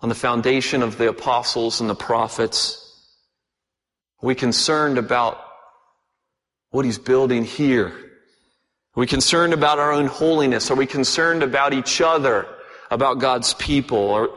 on 0.01 0.09
the 0.09 0.15
foundation 0.15 0.83
of 0.83 0.99
the 0.99 1.09
apostles 1.09 1.81
and 1.81 1.89
the 1.89 1.95
prophets. 1.95 2.81
Are 4.23 4.27
we 4.27 4.35
concerned 4.35 4.99
about 4.99 5.39
what 6.71 6.85
He's 6.85 6.99
building 6.99 7.45
here? 7.45 7.89
Are 8.97 9.01
we 9.01 9.07
concerned 9.07 9.53
about 9.53 9.79
our 9.79 9.93
own 9.93 10.07
holiness? 10.07 10.71
Are 10.71 10.77
we 10.77 10.87
concerned 10.87 11.43
about 11.43 11.73
each 11.73 12.01
other, 12.01 12.47
about 12.91 13.19
God's 13.19 13.55
people? 13.55 14.11
Are, 14.11 14.29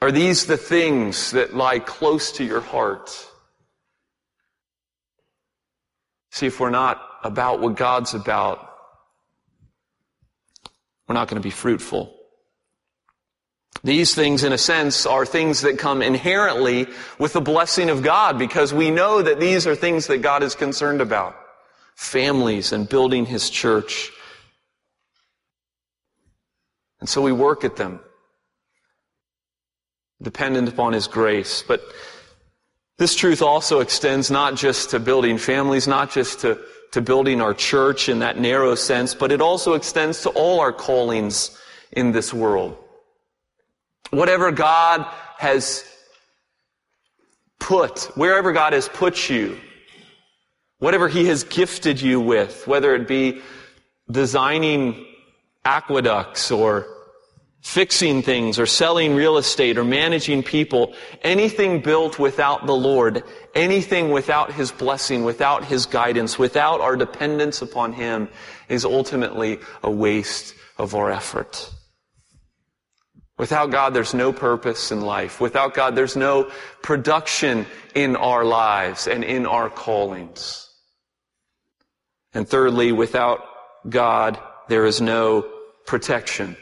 are 0.00 0.12
these 0.12 0.46
the 0.46 0.56
things 0.56 1.32
that 1.32 1.54
lie 1.54 1.80
close 1.80 2.32
to 2.32 2.44
your 2.44 2.60
heart? 2.60 3.10
See, 6.30 6.46
if 6.46 6.60
we're 6.60 6.70
not 6.70 7.02
about 7.24 7.60
what 7.60 7.74
God's 7.74 8.14
about, 8.14 8.64
we're 11.08 11.14
not 11.14 11.26
going 11.26 11.40
to 11.40 11.46
be 11.46 11.50
fruitful. 11.50 12.14
These 13.82 14.14
things, 14.14 14.44
in 14.44 14.52
a 14.52 14.58
sense, 14.58 15.06
are 15.06 15.24
things 15.26 15.62
that 15.62 15.78
come 15.78 16.02
inherently 16.02 16.86
with 17.18 17.32
the 17.32 17.40
blessing 17.40 17.90
of 17.90 18.02
God 18.02 18.38
because 18.38 18.72
we 18.74 18.90
know 18.90 19.22
that 19.22 19.40
these 19.40 19.66
are 19.66 19.74
things 19.74 20.06
that 20.08 20.18
God 20.18 20.42
is 20.42 20.54
concerned 20.54 21.00
about. 21.00 21.36
Families 21.94 22.72
and 22.72 22.88
building 22.88 23.26
His 23.26 23.50
church. 23.50 24.10
And 27.00 27.08
so 27.08 27.22
we 27.22 27.32
work 27.32 27.64
at 27.64 27.76
them 27.76 28.00
dependent 30.22 30.68
upon 30.68 30.92
His 30.92 31.06
grace. 31.06 31.62
But 31.66 31.82
this 32.98 33.14
truth 33.14 33.42
also 33.42 33.80
extends 33.80 34.30
not 34.30 34.56
just 34.56 34.90
to 34.90 34.98
building 34.98 35.38
families, 35.38 35.86
not 35.86 36.10
just 36.10 36.40
to, 36.40 36.58
to 36.92 37.00
building 37.00 37.40
our 37.40 37.54
church 37.54 38.08
in 38.08 38.18
that 38.18 38.38
narrow 38.38 38.74
sense, 38.74 39.14
but 39.14 39.30
it 39.30 39.40
also 39.40 39.74
extends 39.74 40.22
to 40.22 40.30
all 40.30 40.60
our 40.60 40.72
callings 40.72 41.56
in 41.92 42.12
this 42.12 42.34
world. 42.34 42.76
Whatever 44.10 44.50
God 44.50 45.06
has 45.38 45.84
put, 47.60 48.10
wherever 48.16 48.52
God 48.52 48.72
has 48.72 48.88
put 48.88 49.30
you, 49.30 49.58
whatever 50.78 51.08
He 51.08 51.26
has 51.26 51.44
gifted 51.44 52.00
you 52.00 52.20
with, 52.20 52.66
whether 52.66 52.94
it 52.94 53.06
be 53.06 53.42
designing 54.10 55.06
aqueducts 55.64 56.50
or 56.50 56.86
fixing 57.60 58.22
things 58.22 58.58
or 58.58 58.66
selling 58.66 59.14
real 59.14 59.36
estate 59.36 59.76
or 59.78 59.84
managing 59.84 60.42
people, 60.42 60.94
anything 61.22 61.80
built 61.80 62.18
without 62.18 62.66
the 62.66 62.74
Lord, 62.74 63.22
anything 63.54 64.10
without 64.10 64.52
His 64.52 64.70
blessing, 64.70 65.24
without 65.24 65.64
His 65.64 65.86
guidance, 65.86 66.38
without 66.38 66.80
our 66.80 66.96
dependence 66.96 67.60
upon 67.60 67.92
Him 67.92 68.28
is 68.68 68.84
ultimately 68.84 69.58
a 69.82 69.90
waste 69.90 70.54
of 70.78 70.94
our 70.94 71.10
effort. 71.10 71.70
Without 73.38 73.70
God, 73.70 73.94
there's 73.94 74.14
no 74.14 74.32
purpose 74.32 74.90
in 74.90 75.00
life. 75.00 75.40
Without 75.40 75.72
God, 75.72 75.94
there's 75.94 76.16
no 76.16 76.50
production 76.82 77.66
in 77.94 78.16
our 78.16 78.44
lives 78.44 79.06
and 79.06 79.22
in 79.22 79.46
our 79.46 79.70
callings. 79.70 80.68
And 82.34 82.48
thirdly, 82.48 82.90
without 82.90 83.40
God, 83.88 84.38
there 84.68 84.84
is 84.86 85.00
no 85.00 85.46
protection. 85.86 86.56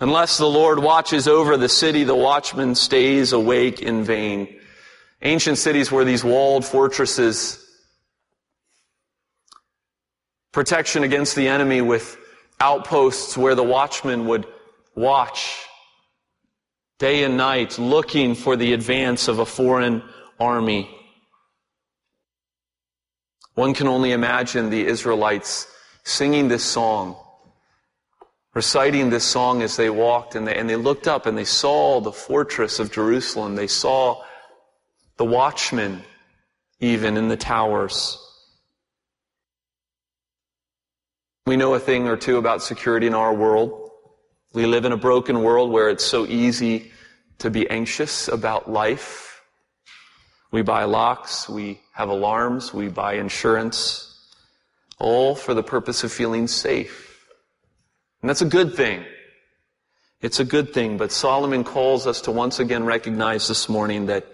Unless 0.00 0.38
the 0.38 0.46
Lord 0.46 0.78
watches 0.78 1.26
over 1.26 1.56
the 1.56 1.68
city, 1.68 2.04
the 2.04 2.14
watchman 2.14 2.76
stays 2.76 3.32
awake 3.32 3.80
in 3.80 4.04
vain. 4.04 4.60
Ancient 5.22 5.58
cities 5.58 5.90
were 5.90 6.04
these 6.04 6.22
walled 6.22 6.64
fortresses. 6.64 7.64
Protection 10.52 11.02
against 11.02 11.34
the 11.34 11.48
enemy 11.48 11.80
with 11.80 12.16
outposts 12.60 13.36
where 13.36 13.56
the 13.56 13.64
watchman 13.64 14.28
would 14.28 14.46
watch 14.94 15.66
day 16.98 17.24
and 17.24 17.36
night 17.36 17.78
looking 17.78 18.34
for 18.36 18.56
the 18.56 18.72
advance 18.72 19.26
of 19.26 19.40
a 19.40 19.46
foreign 19.46 20.02
army. 20.38 20.88
One 23.54 23.74
can 23.74 23.88
only 23.88 24.12
imagine 24.12 24.70
the 24.70 24.86
Israelites 24.86 25.66
singing 26.04 26.46
this 26.46 26.64
song 26.64 27.16
reciting 28.58 29.08
this 29.08 29.22
song 29.22 29.62
as 29.62 29.76
they 29.76 29.88
walked 29.88 30.34
and 30.34 30.44
they, 30.44 30.56
and 30.56 30.68
they 30.68 30.74
looked 30.74 31.06
up 31.06 31.26
and 31.26 31.38
they 31.38 31.44
saw 31.44 32.00
the 32.00 32.10
fortress 32.10 32.80
of 32.80 32.90
Jerusalem. 32.90 33.54
They 33.54 33.68
saw 33.68 34.20
the 35.16 35.24
watchmen 35.24 36.02
even 36.80 37.16
in 37.16 37.28
the 37.28 37.36
towers. 37.36 38.18
We 41.46 41.56
know 41.56 41.74
a 41.74 41.78
thing 41.78 42.08
or 42.08 42.16
two 42.16 42.36
about 42.36 42.64
security 42.64 43.06
in 43.06 43.14
our 43.14 43.32
world. 43.32 43.92
We 44.54 44.66
live 44.66 44.84
in 44.84 44.90
a 44.90 44.96
broken 44.96 45.44
world 45.44 45.70
where 45.70 45.88
it's 45.88 46.04
so 46.04 46.26
easy 46.26 46.90
to 47.38 47.50
be 47.50 47.70
anxious 47.70 48.26
about 48.26 48.68
life. 48.68 49.40
We 50.50 50.62
buy 50.62 50.82
locks, 50.82 51.48
we 51.48 51.78
have 51.92 52.08
alarms, 52.08 52.74
we 52.74 52.88
buy 52.88 53.12
insurance, 53.12 54.18
all 54.98 55.36
for 55.36 55.54
the 55.54 55.62
purpose 55.62 56.02
of 56.02 56.10
feeling 56.10 56.48
safe. 56.48 57.07
And 58.22 58.28
that's 58.28 58.42
a 58.42 58.46
good 58.46 58.74
thing. 58.74 59.04
It's 60.20 60.40
a 60.40 60.44
good 60.44 60.74
thing, 60.74 60.96
but 60.96 61.12
Solomon 61.12 61.62
calls 61.62 62.06
us 62.06 62.22
to 62.22 62.32
once 62.32 62.58
again 62.58 62.84
recognize 62.84 63.46
this 63.46 63.68
morning 63.68 64.06
that 64.06 64.26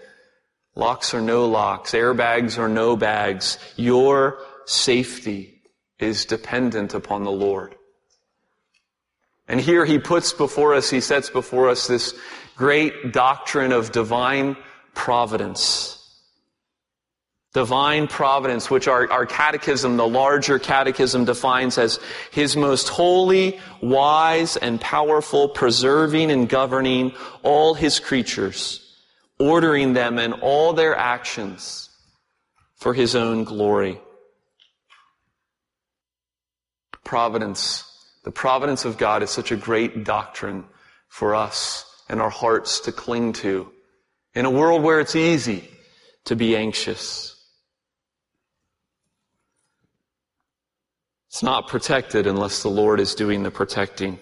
locks 0.73 1.13
are 1.13 1.21
no 1.21 1.45
locks, 1.47 1.91
airbags 1.91 2.57
are 2.57 2.69
no 2.69 2.95
bags. 2.95 3.59
Your 3.75 4.39
safety 4.65 5.61
is 5.99 6.25
dependent 6.25 6.95
upon 6.95 7.23
the 7.23 7.31
Lord. 7.31 7.75
And 9.47 9.61
here 9.61 9.85
he 9.85 9.99
puts 9.99 10.33
before 10.33 10.73
us, 10.73 10.89
he 10.89 11.01
sets 11.01 11.29
before 11.29 11.69
us 11.69 11.85
this 11.85 12.15
great 12.55 13.13
doctrine 13.13 13.71
of 13.71 13.91
divine 13.91 14.57
providence 14.95 15.94
divine 17.55 18.05
providence, 18.05 18.69
which 18.69 18.85
our, 18.89 19.09
our 19.09 19.25
catechism, 19.25 19.95
the 19.95 20.05
larger 20.05 20.59
catechism 20.59 21.23
defines 21.23 21.77
as 21.77 22.01
his 22.29 22.57
most 22.57 22.89
holy, 22.89 23.57
wise, 23.79 24.57
and 24.57 24.81
powerful 24.81 25.47
preserving 25.47 26.31
and 26.31 26.49
governing 26.49 27.13
all 27.43 27.73
his 27.73 27.97
creatures, 27.97 28.97
ordering 29.39 29.93
them 29.93 30.19
in 30.19 30.33
all 30.33 30.73
their 30.73 30.97
actions 30.97 31.89
for 32.75 32.93
his 32.93 33.15
own 33.15 33.45
glory. 33.45 34.01
Providence, 37.05 37.85
the 38.25 38.31
providence 38.31 38.83
of 38.83 38.97
God 38.97 39.23
is 39.23 39.29
such 39.29 39.53
a 39.53 39.55
great 39.55 40.03
doctrine 40.03 40.65
for 41.07 41.33
us 41.33 41.85
and 42.09 42.19
our 42.19 42.29
hearts 42.29 42.81
to 42.81 42.91
cling 42.91 43.31
to 43.31 43.71
in 44.33 44.43
a 44.43 44.51
world 44.51 44.83
where 44.83 44.99
it's 44.99 45.15
easy 45.15 45.69
to 46.25 46.35
be 46.35 46.57
anxious. 46.57 47.34
It's 51.35 51.43
not 51.43 51.67
protected 51.67 52.27
unless 52.27 52.63
the 52.63 52.69
Lord 52.69 53.01
is 53.01 53.13
doing 53.13 53.43
the 53.43 53.51
protecting. 53.51 54.19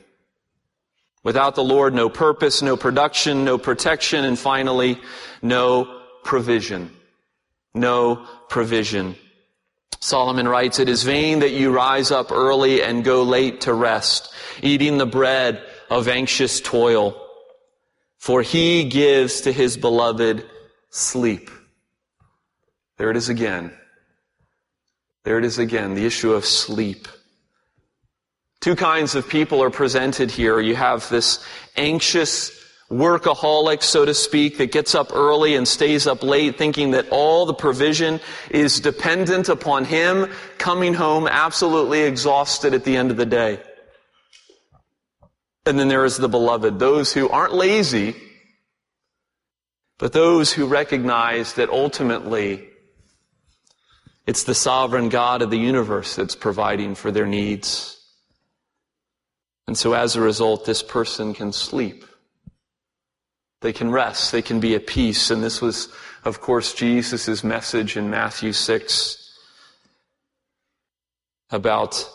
Without 1.21 1.54
the 1.54 1.63
Lord, 1.63 1.93
no 1.93 2.10
purpose, 2.10 2.63
no 2.63 2.76
production, 2.76 3.45
no 3.45 3.60
protection, 3.60 4.26
and 4.26 4.38
finally, 4.38 4.99
no 5.39 6.02
provision. 6.23 6.89
No 7.76 8.26
provision. 8.49 9.15
Solomon 9.99 10.47
writes, 10.47 10.80
It 10.80 10.89
is 10.89 11.04
vain 11.04 11.41
that 11.41 11.52
you 11.52 11.71
rise 11.71 12.10
up 12.10 12.32
early 12.32 12.82
and 12.82 13.04
go 13.04 13.21
late 13.21 13.62
to 13.62 13.76
rest, 13.76 14.34
eating 14.63 14.97
the 14.97 15.06
bread 15.06 15.63
of 15.91 16.08
anxious 16.08 16.62
toil. 16.62 17.15
For 18.17 18.41
he 18.41 18.86
gives 18.86 19.41
to 19.41 19.52
his 19.52 19.78
beloved 19.78 20.49
sleep. 20.89 21.52
There 22.97 23.12
it 23.12 23.17
is 23.17 23.30
again. 23.30 23.71
There 25.23 25.38
it 25.38 25.45
is 25.45 25.57
again, 25.57 25.95
the 25.95 26.05
issue 26.05 26.33
of 26.33 26.45
sleep. 26.45 27.07
Two 28.59 28.75
kinds 28.75 29.15
of 29.15 29.27
people 29.27 29.62
are 29.63 29.69
presented 29.69 30.31
here. 30.31 30.59
You 30.59 30.75
have 30.75 31.07
this 31.09 31.45
anxious 31.75 32.51
workaholic, 32.89 33.81
so 33.83 34.05
to 34.05 34.13
speak, 34.13 34.57
that 34.57 34.71
gets 34.71 34.95
up 34.95 35.13
early 35.13 35.55
and 35.55 35.67
stays 35.67 36.07
up 36.07 36.23
late 36.23 36.57
thinking 36.57 36.91
that 36.91 37.09
all 37.09 37.45
the 37.45 37.53
provision 37.53 38.19
is 38.51 38.79
dependent 38.79 39.49
upon 39.49 39.86
him 39.86 40.27
coming 40.57 40.93
home 40.93 41.27
absolutely 41.27 42.01
exhausted 42.01 42.73
at 42.73 42.83
the 42.83 42.95
end 42.95 43.12
of 43.12 43.17
the 43.17 43.25
day. 43.25 43.62
And 45.65 45.79
then 45.79 45.88
there 45.88 46.05
is 46.05 46.17
the 46.17 46.29
beloved, 46.29 46.79
those 46.79 47.13
who 47.13 47.29
aren't 47.29 47.53
lazy, 47.53 48.15
but 49.97 50.12
those 50.12 50.51
who 50.51 50.67
recognize 50.67 51.53
that 51.53 51.69
ultimately 51.69 52.67
it's 54.25 54.43
the 54.43 54.55
sovereign 54.55 55.09
God 55.09 55.41
of 55.41 55.49
the 55.49 55.57
universe 55.57 56.15
that's 56.15 56.36
providing 56.36 56.95
for 56.95 57.12
their 57.12 57.25
needs. 57.25 57.99
And 59.67 59.77
so 59.77 59.93
as 59.93 60.15
a 60.15 60.21
result, 60.21 60.65
this 60.65 60.83
person 60.83 61.33
can 61.33 61.51
sleep. 61.51 62.05
They 63.62 63.73
can 63.73 63.91
rest. 63.91 64.31
They 64.31 64.41
can 64.41 64.59
be 64.59 64.75
at 64.75 64.88
peace. 64.88 65.31
And 65.31 65.43
this 65.43 65.62
was, 65.62 65.89
of 66.25 66.41
course, 66.41 66.73
Jesus' 66.73 67.43
message 67.43 67.95
in 67.97 68.09
Matthew 68.09 68.53
6 68.53 69.39
about 71.49 72.09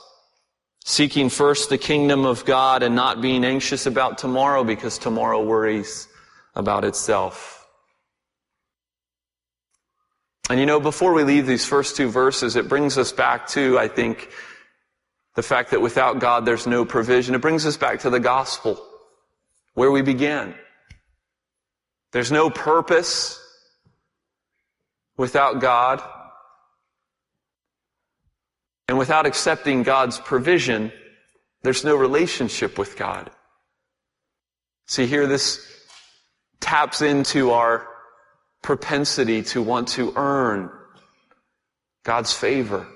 seeking 0.85 1.29
first 1.29 1.71
the 1.71 1.79
kingdom 1.79 2.25
of 2.25 2.45
God 2.45 2.83
and 2.83 2.95
not 2.95 3.21
being 3.21 3.45
anxious 3.45 3.87
about 3.87 4.19
tomorrow 4.19 4.65
because 4.65 4.99
tomorrow 4.99 5.43
worries 5.43 6.09
about 6.55 6.85
itself. 6.85 7.58
And 10.49 10.59
you 10.59 10.67
know, 10.67 10.81
before 10.81 11.13
we 11.13 11.25
leave 11.25 11.47
these 11.47 11.67
first 11.67 11.97
two 11.97 12.09
verses, 12.09 12.57
it 12.57 12.69
brings 12.69 12.97
us 12.97 13.13
back 13.13 13.49
to, 13.49 13.79
I 13.79 13.89
think, 13.89 14.31
the 15.35 15.43
fact 15.43 15.71
that 15.71 15.83
without 15.83 16.19
God 16.19 16.45
there's 16.45 16.67
no 16.67 16.85
provision. 16.85 17.35
It 17.35 17.43
brings 17.43 17.67
us 17.67 17.77
back 17.77 18.01
to 18.01 18.11
the 18.11 18.21
gospel, 18.21 18.83
where 19.75 19.91
we 19.91 20.03
began. 20.03 20.55
There's 22.13 22.33
no 22.33 22.49
purpose 22.49 23.39
without 25.19 25.61
God. 25.61 26.03
And 28.89 28.97
without 28.97 29.27
accepting 29.27 29.83
God's 29.83 30.19
provision, 30.19 30.91
there's 31.63 31.85
no 31.85 31.95
relationship 31.95 32.79
with 32.79 32.97
God. 32.97 33.31
See, 34.87 35.05
here 35.05 35.27
this 35.27 35.61
taps 36.61 37.03
into 37.03 37.51
our 37.51 37.87
propensity 38.63 39.43
to 39.43 39.63
want 39.63 39.89
to 39.89 40.13
earn 40.17 40.71
God's 42.05 42.33
favor, 42.33 42.87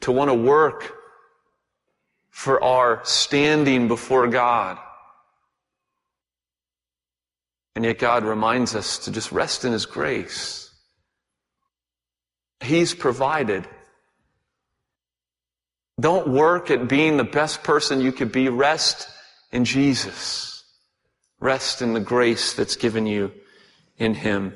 to 0.00 0.12
want 0.12 0.30
to 0.30 0.34
work 0.34 0.92
for 2.30 2.62
our 2.62 3.00
standing 3.04 3.88
before 3.88 4.26
God. 4.28 4.78
And 7.76 7.84
yet 7.84 7.98
God 7.98 8.24
reminds 8.24 8.74
us 8.74 8.98
to 9.00 9.10
just 9.10 9.32
rest 9.32 9.64
in 9.64 9.72
His 9.72 9.86
grace. 9.86 10.70
He's 12.60 12.94
provided 12.94 13.66
don't 16.00 16.28
work 16.28 16.70
at 16.70 16.88
being 16.88 17.18
the 17.18 17.24
best 17.24 17.62
person 17.62 18.00
you 18.00 18.10
could 18.10 18.32
be. 18.32 18.48
Rest 18.48 19.08
in 19.52 19.66
Jesus. 19.66 20.64
Rest 21.40 21.82
in 21.82 21.92
the 21.92 22.00
grace 22.00 22.54
that's 22.54 22.76
given 22.76 23.06
you 23.06 23.32
in 23.98 24.14
Him. 24.14 24.54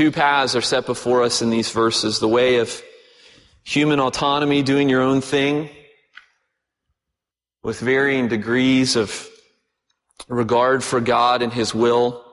Two 0.00 0.10
paths 0.10 0.56
are 0.56 0.62
set 0.62 0.86
before 0.86 1.24
us 1.24 1.42
in 1.42 1.50
these 1.50 1.70
verses. 1.70 2.20
The 2.20 2.26
way 2.26 2.56
of 2.56 2.82
human 3.64 4.00
autonomy, 4.00 4.62
doing 4.62 4.88
your 4.88 5.02
own 5.02 5.20
thing, 5.20 5.68
with 7.62 7.80
varying 7.80 8.26
degrees 8.26 8.96
of 8.96 9.28
regard 10.26 10.82
for 10.82 11.02
God 11.02 11.42
and 11.42 11.52
His 11.52 11.74
will. 11.74 12.24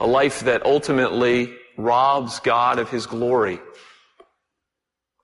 A 0.00 0.06
life 0.06 0.40
that 0.44 0.64
ultimately 0.64 1.54
robs 1.76 2.40
God 2.40 2.78
of 2.78 2.88
His 2.88 3.04
glory 3.04 3.60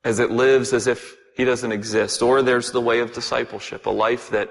as 0.04 0.18
it 0.18 0.30
lives 0.30 0.74
as 0.74 0.86
if 0.86 1.16
he 1.38 1.46
doesn't 1.46 1.72
exist. 1.72 2.20
Or 2.20 2.42
there's 2.42 2.70
the 2.70 2.82
way 2.82 3.00
of 3.00 3.14
discipleship, 3.14 3.86
a 3.86 3.90
life 3.90 4.28
that 4.28 4.50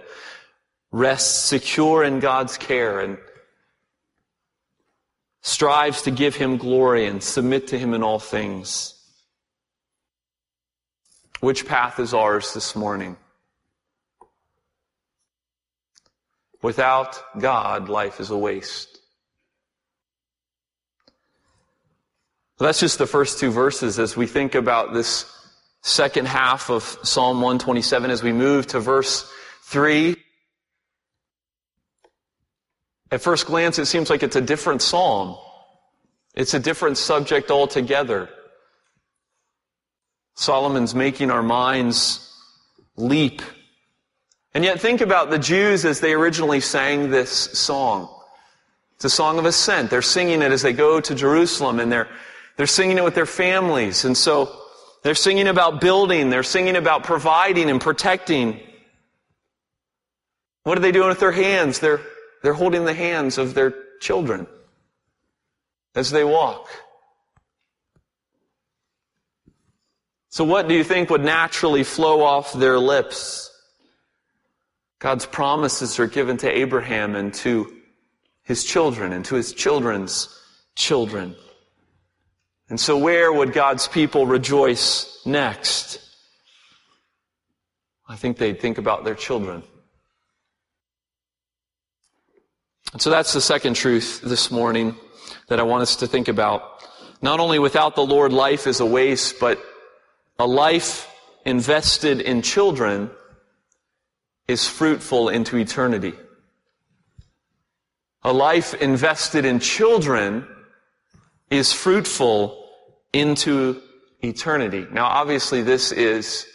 rests 0.91 1.45
secure 1.45 2.03
in 2.03 2.19
God's 2.19 2.57
care 2.57 2.99
and 2.99 3.19
strives 5.41 6.01
to 6.03 6.11
give 6.11 6.35
him 6.35 6.57
glory 6.57 7.05
and 7.05 7.23
submit 7.23 7.67
to 7.67 7.79
him 7.79 7.93
in 7.93 8.03
all 8.03 8.19
things. 8.19 8.95
Which 11.39 11.65
path 11.65 11.99
is 11.99 12.13
ours 12.13 12.53
this 12.53 12.75
morning? 12.75 13.15
Without 16.61 17.21
God, 17.39 17.87
life 17.87 18.19
is 18.19 18.29
a 18.29 18.37
waste. 18.37 18.99
that's 22.59 22.81
just 22.81 22.97
the 22.97 23.07
first 23.07 23.39
two 23.39 23.51
verses 23.51 23.99
as 23.99 24.17
we 24.17 24.27
think 24.27 24.53
about 24.53 24.93
this 24.93 25.33
second 25.81 26.27
half 26.27 26.69
of 26.69 26.83
Psalm 27.03 27.37
127 27.37 28.11
as 28.11 28.21
we 28.21 28.33
move 28.33 28.67
to 28.67 28.81
verse 28.81 29.31
3. 29.63 30.18
At 33.11 33.21
first 33.21 33.47
glance, 33.47 33.79
it 33.79 33.85
seems 33.85 34.09
like 34.09 34.23
it's 34.23 34.35
a 34.35 34.41
different 34.41 34.81
psalm. 34.81 35.37
It's 36.35 36.53
a 36.53 36.59
different 36.59 36.97
subject 36.97 37.49
altogether. 37.49 38.29
Solomon's 40.35 40.93
making 40.93 41.31
our 41.31 41.43
minds 41.43 42.33
leap. 42.95 43.41
And 44.53 44.63
yet 44.63 44.79
think 44.79 45.01
about 45.01 45.29
the 45.29 45.39
Jews 45.39 45.85
as 45.85 45.99
they 45.99 46.13
originally 46.13 46.59
sang 46.59 47.09
this 47.09 47.31
song. 47.31 48.09
It's 48.95 49.05
a 49.05 49.09
song 49.09 49.39
of 49.39 49.45
ascent. 49.45 49.89
They're 49.89 50.01
singing 50.01 50.41
it 50.41 50.51
as 50.51 50.61
they 50.61 50.73
go 50.73 50.99
to 50.99 51.15
Jerusalem 51.15 51.79
and 51.79 51.91
they're, 51.91 52.07
they're 52.57 52.67
singing 52.67 52.97
it 52.97 53.03
with 53.03 53.15
their 53.15 53.25
families. 53.25 54.05
And 54.05 54.15
so 54.15 54.55
they're 55.03 55.15
singing 55.15 55.47
about 55.47 55.81
building. 55.81 56.29
They're 56.29 56.43
singing 56.43 56.75
about 56.75 57.03
providing 57.03 57.69
and 57.69 57.79
protecting. 57.81 58.59
What 60.63 60.77
are 60.77 60.81
they 60.81 60.91
doing 60.91 61.09
with 61.09 61.19
their 61.19 61.31
hands? 61.31 61.79
They're, 61.79 62.01
they're 62.41 62.53
holding 62.53 62.85
the 62.85 62.93
hands 62.93 63.37
of 63.37 63.53
their 63.53 63.73
children 63.99 64.47
as 65.95 66.11
they 66.11 66.23
walk. 66.23 66.67
So 70.29 70.43
what 70.43 70.67
do 70.67 70.75
you 70.75 70.83
think 70.83 71.09
would 71.09 71.23
naturally 71.23 71.83
flow 71.83 72.21
off 72.23 72.53
their 72.53 72.77
lips? 72.77 73.51
God's 74.99 75.25
promises 75.25 75.99
are 75.99 76.07
given 76.07 76.37
to 76.37 76.49
Abraham 76.49 77.15
and 77.15 77.33
to 77.35 77.75
his 78.43 78.63
children 78.63 79.11
and 79.13 79.25
to 79.25 79.35
his 79.35 79.53
children's 79.53 80.29
children. 80.75 81.35
And 82.69 82.79
so 82.79 82.97
where 82.97 83.33
would 83.33 83.53
God's 83.53 83.87
people 83.87 84.25
rejoice 84.27 85.21
next? 85.25 85.99
I 88.07 88.15
think 88.15 88.37
they'd 88.37 88.59
think 88.59 88.77
about 88.77 89.03
their 89.03 89.15
children. 89.15 89.63
And 92.91 93.01
so 93.01 93.09
that's 93.09 93.33
the 93.33 93.41
second 93.41 93.75
truth 93.75 94.21
this 94.21 94.49
morning 94.49 94.95
that 95.47 95.59
I 95.59 95.63
want 95.63 95.83
us 95.83 95.97
to 95.97 96.07
think 96.07 96.27
about. 96.27 96.83
Not 97.21 97.39
only 97.39 97.59
without 97.59 97.95
the 97.95 98.05
Lord 98.05 98.33
life 98.33 98.65
is 98.65 98.79
a 98.79 98.85
waste, 98.85 99.39
but 99.39 99.63
a 100.39 100.47
life 100.47 101.07
invested 101.45 102.21
in 102.21 102.41
children 102.41 103.11
is 104.47 104.67
fruitful 104.67 105.29
into 105.29 105.57
eternity. 105.57 106.13
A 108.23 108.33
life 108.33 108.73
invested 108.73 109.45
in 109.45 109.59
children 109.59 110.47
is 111.49 111.71
fruitful 111.71 112.69
into 113.13 113.81
eternity. 114.21 114.87
Now, 114.91 115.05
obviously, 115.05 115.61
this 115.61 115.91
is 115.91 116.45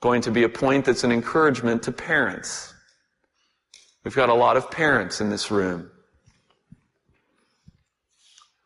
going 0.00 0.22
to 0.22 0.30
be 0.30 0.42
a 0.42 0.48
point 0.48 0.84
that's 0.84 1.04
an 1.04 1.12
encouragement 1.12 1.84
to 1.84 1.92
parents. 1.92 2.73
We've 4.04 4.14
got 4.14 4.28
a 4.28 4.34
lot 4.34 4.56
of 4.56 4.70
parents 4.70 5.20
in 5.20 5.30
this 5.30 5.50
room. 5.50 5.90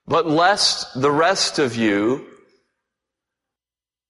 But 0.07 0.27
lest 0.27 1.01
the 1.01 1.11
rest 1.11 1.59
of 1.59 1.77
you, 1.77 2.27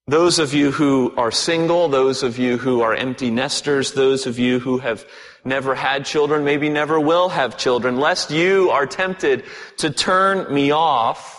those 0.06 0.38
of 0.38 0.54
you 0.54 0.70
who 0.70 1.12
are 1.16 1.30
single, 1.30 1.88
those 1.88 2.22
of 2.22 2.38
you 2.38 2.56
who 2.56 2.80
are 2.80 2.94
empty 2.94 3.30
nesters, 3.30 3.92
those 3.92 4.26
of 4.26 4.38
you 4.38 4.58
who 4.58 4.78
have 4.78 5.04
never 5.44 5.74
had 5.74 6.04
children, 6.04 6.44
maybe 6.44 6.68
never 6.68 6.98
will 6.98 7.28
have 7.28 7.58
children, 7.58 7.98
lest 7.98 8.30
you 8.30 8.70
are 8.70 8.86
tempted 8.86 9.44
to 9.76 9.90
turn 9.90 10.52
me 10.52 10.70
off 10.70 11.38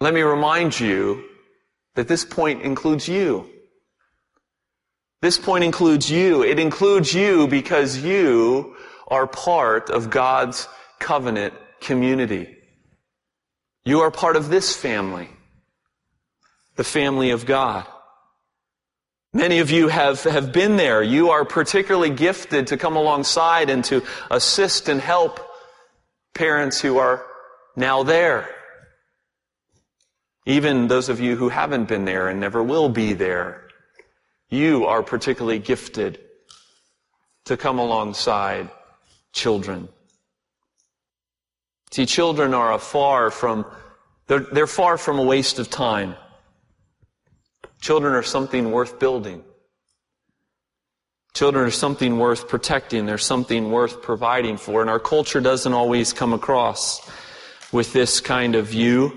let 0.00 0.12
me 0.12 0.20
remind 0.20 0.78
you 0.78 1.24
that 1.94 2.08
this 2.08 2.24
point 2.24 2.62
includes 2.62 3.08
you. 3.08 3.48
This 5.22 5.38
point 5.38 5.64
includes 5.64 6.10
you. 6.10 6.42
It 6.42 6.58
includes 6.58 7.14
you 7.14 7.48
because 7.48 7.98
you 7.98 8.76
are 9.08 9.26
part 9.26 9.90
of 9.90 10.10
God's 10.10 10.68
covenant 10.98 11.54
community. 11.80 12.56
You 13.84 14.00
are 14.00 14.10
part 14.10 14.36
of 14.36 14.48
this 14.48 14.74
family, 14.74 15.28
the 16.74 16.84
family 16.84 17.30
of 17.30 17.46
God. 17.46 17.86
Many 19.32 19.58
of 19.58 19.70
you 19.70 19.88
have, 19.88 20.22
have 20.24 20.52
been 20.52 20.76
there. 20.76 21.02
You 21.02 21.30
are 21.30 21.44
particularly 21.44 22.10
gifted 22.10 22.68
to 22.68 22.76
come 22.76 22.96
alongside 22.96 23.70
and 23.70 23.84
to 23.84 24.02
assist 24.30 24.88
and 24.88 25.00
help 25.00 25.40
parents 26.34 26.80
who 26.80 26.98
are 26.98 27.24
now 27.76 28.02
there. 28.02 28.48
Even 30.46 30.88
those 30.88 31.08
of 31.08 31.20
you 31.20 31.36
who 31.36 31.48
haven't 31.48 31.86
been 31.86 32.04
there 32.04 32.28
and 32.28 32.40
never 32.40 32.62
will 32.62 32.88
be 32.88 33.12
there, 33.12 33.65
you 34.48 34.86
are 34.86 35.02
particularly 35.02 35.58
gifted 35.58 36.20
to 37.46 37.56
come 37.56 37.78
alongside 37.78 38.70
children. 39.32 39.88
See, 41.90 42.06
children 42.06 42.54
are 42.54 42.78
far 42.78 43.30
from, 43.30 43.64
they're, 44.26 44.40
they're 44.40 44.66
far 44.66 44.98
from 44.98 45.18
a 45.18 45.22
waste 45.22 45.58
of 45.58 45.70
time. 45.70 46.16
Children 47.80 48.14
are 48.14 48.22
something 48.22 48.70
worth 48.70 48.98
building. 48.98 49.44
Children 51.34 51.66
are 51.66 51.70
something 51.70 52.18
worth 52.18 52.48
protecting. 52.48 53.06
They're 53.06 53.18
something 53.18 53.70
worth 53.70 54.02
providing 54.02 54.56
for. 54.56 54.80
And 54.80 54.90
our 54.90 54.98
culture 54.98 55.40
doesn't 55.40 55.72
always 55.72 56.12
come 56.12 56.32
across 56.32 57.08
with 57.72 57.92
this 57.92 58.20
kind 58.20 58.54
of 58.54 58.68
view. 58.68 59.12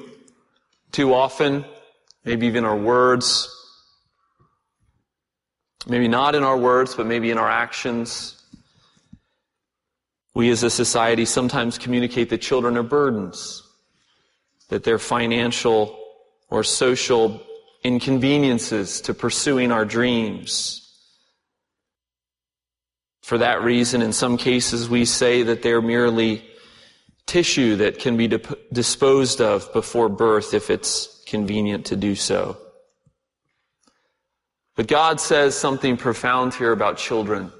Too 0.91 1.13
often, 1.13 1.65
maybe 2.25 2.47
even 2.47 2.65
our 2.65 2.75
words, 2.77 3.55
maybe 5.89 6.07
not 6.07 6.35
in 6.35 6.43
our 6.43 6.57
words, 6.57 6.95
but 6.95 7.05
maybe 7.05 7.31
in 7.31 7.37
our 7.37 7.49
actions, 7.49 8.35
we 10.33 10.49
as 10.49 10.63
a 10.63 10.69
society 10.69 11.25
sometimes 11.25 11.77
communicate 11.77 12.29
that 12.29 12.39
children 12.39 12.77
are 12.77 12.83
burdens, 12.83 13.63
that 14.69 14.83
they're 14.83 14.99
financial 14.99 15.99
or 16.49 16.63
social 16.63 17.41
inconveniences 17.83 19.01
to 19.01 19.13
pursuing 19.13 19.71
our 19.71 19.85
dreams. 19.85 20.85
For 23.21 23.37
that 23.37 23.61
reason, 23.61 24.01
in 24.01 24.13
some 24.13 24.37
cases, 24.37 24.89
we 24.89 25.05
say 25.05 25.43
that 25.43 25.61
they're 25.61 25.81
merely 25.81 26.45
tissue 27.25 27.75
that 27.75 27.99
can 27.99 28.17
be 28.17 28.27
disposed 28.73 29.39
of 29.39 29.71
before 29.71 30.09
birth 30.09 30.53
if 30.53 30.69
it's 30.69 31.23
convenient 31.27 31.85
to 31.85 31.95
do 31.95 32.15
so. 32.15 32.57
But 34.79 34.87
God 34.87 35.19
says 35.19 35.57
something 35.57 35.97
profound 35.97 36.53
here 36.53 36.71
about 36.71 36.95
children. 36.95 37.51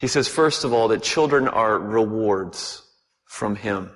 He 0.00 0.08
says, 0.08 0.26
first 0.26 0.64
of 0.64 0.72
all, 0.72 0.88
that 0.88 1.00
children 1.00 1.46
are 1.46 1.78
rewards 1.78 2.82
from 3.24 3.54
Him. 3.54 3.92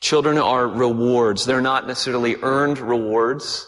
Children 0.00 0.38
are 0.38 0.68
rewards. 0.68 1.44
They're 1.44 1.60
not 1.60 1.88
necessarily 1.88 2.36
earned 2.40 2.78
rewards. 2.78 3.66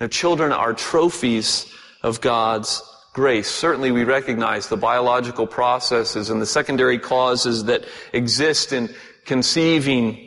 Now, 0.00 0.06
children 0.06 0.52
are 0.52 0.72
trophies 0.72 1.70
of 2.02 2.22
God's 2.22 2.80
grace. 3.12 3.50
Certainly 3.50 3.92
we 3.92 4.04
recognize 4.04 4.68
the 4.68 4.78
biological 4.78 5.46
processes 5.46 6.30
and 6.30 6.40
the 6.40 6.46
secondary 6.46 6.98
causes 6.98 7.64
that 7.64 7.84
exist 8.14 8.72
in 8.72 8.88
conceiving 9.26 10.25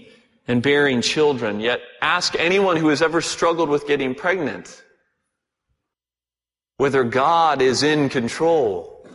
and 0.49 0.63
bearing 0.63 1.01
children. 1.01 1.61
Yet 1.61 1.79
ask 2.01 2.35
anyone 2.37 2.75
who 2.75 2.89
has 2.89 3.01
ever 3.01 3.21
struggled 3.21 3.69
with 3.69 3.87
getting 3.87 4.15
pregnant 4.15 4.83
whether 6.77 7.03
God 7.03 7.61
is 7.61 7.83
in 7.83 8.09
control, 8.09 9.05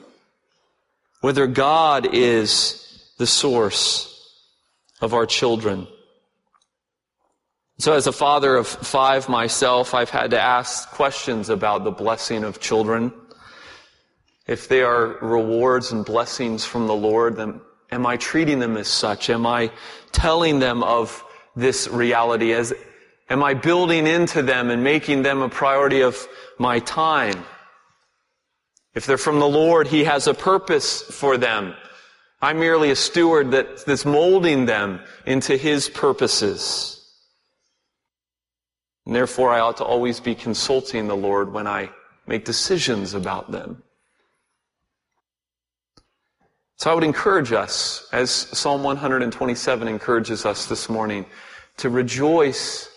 whether 1.22 1.46
God 1.46 2.14
is 2.14 3.10
the 3.18 3.26
source 3.26 4.10
of 5.00 5.14
our 5.14 5.24
children. 5.24 5.88
So 7.78 7.94
as 7.94 8.06
a 8.06 8.12
father 8.12 8.54
of 8.54 8.68
five 8.68 9.28
myself, 9.28 9.94
I've 9.94 10.10
had 10.10 10.30
to 10.32 10.40
ask 10.40 10.90
questions 10.90 11.48
about 11.48 11.84
the 11.84 11.90
blessing 11.90 12.44
of 12.44 12.60
children. 12.60 13.12
If 14.46 14.68
they 14.68 14.82
are 14.82 15.18
rewards 15.20 15.90
and 15.90 16.04
blessings 16.04 16.66
from 16.66 16.86
the 16.86 16.94
Lord, 16.94 17.36
then 17.36 17.60
am 17.94 18.06
I 18.06 18.16
treating 18.16 18.58
them 18.58 18.76
as 18.76 18.88
such? 18.88 19.30
Am 19.30 19.46
I 19.46 19.70
telling 20.10 20.58
them 20.58 20.82
of 20.82 21.24
this 21.54 21.88
reality 21.88 22.52
as, 22.52 22.74
am 23.30 23.42
I 23.42 23.54
building 23.54 24.06
into 24.06 24.42
them 24.42 24.70
and 24.70 24.82
making 24.82 25.22
them 25.22 25.40
a 25.40 25.48
priority 25.48 26.02
of 26.02 26.26
my 26.58 26.80
time? 26.80 27.44
If 28.94 29.06
they're 29.06 29.16
from 29.16 29.38
the 29.38 29.48
Lord, 29.48 29.86
He 29.86 30.04
has 30.04 30.26
a 30.26 30.34
purpose 30.34 31.02
for 31.02 31.38
them. 31.38 31.74
I'm 32.42 32.58
merely 32.58 32.90
a 32.90 32.96
steward 32.96 33.52
that, 33.52 33.86
that's 33.86 34.04
molding 34.04 34.66
them 34.66 35.00
into 35.24 35.56
His 35.56 35.88
purposes. 35.88 37.00
And 39.06 39.14
therefore, 39.14 39.50
I 39.50 39.60
ought 39.60 39.76
to 39.78 39.84
always 39.84 40.18
be 40.18 40.34
consulting 40.34 41.06
the 41.06 41.16
Lord 41.16 41.52
when 41.52 41.66
I 41.66 41.90
make 42.26 42.44
decisions 42.44 43.14
about 43.14 43.52
them. 43.52 43.82
So 46.76 46.90
I 46.90 46.94
would 46.94 47.04
encourage 47.04 47.52
us, 47.52 48.08
as 48.12 48.30
Psalm 48.30 48.82
127 48.82 49.86
encourages 49.86 50.44
us 50.44 50.66
this 50.66 50.88
morning, 50.88 51.24
to 51.78 51.88
rejoice 51.88 52.88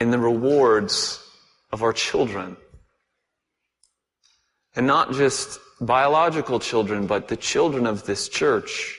in 0.00 0.10
the 0.10 0.18
rewards 0.18 1.24
of 1.72 1.82
our 1.82 1.92
children. 1.92 2.56
And 4.74 4.86
not 4.86 5.12
just 5.12 5.60
biological 5.80 6.58
children, 6.58 7.06
but 7.06 7.28
the 7.28 7.36
children 7.36 7.86
of 7.86 8.04
this 8.04 8.28
church, 8.28 8.98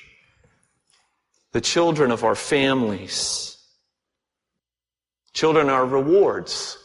the 1.51 1.61
children 1.61 2.11
of 2.11 2.23
our 2.23 2.35
families. 2.35 3.57
Children 5.33 5.69
are 5.69 5.85
rewards. 5.85 6.77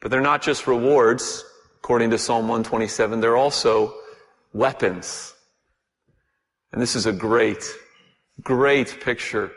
But 0.00 0.10
they're 0.10 0.20
not 0.20 0.42
just 0.42 0.66
rewards, 0.66 1.44
according 1.78 2.10
to 2.10 2.18
Psalm 2.18 2.48
127, 2.48 3.20
they're 3.20 3.36
also 3.36 3.94
weapons. 4.54 5.34
And 6.72 6.80
this 6.80 6.96
is 6.96 7.04
a 7.04 7.12
great, 7.12 7.62
great 8.40 9.00
picture 9.00 9.50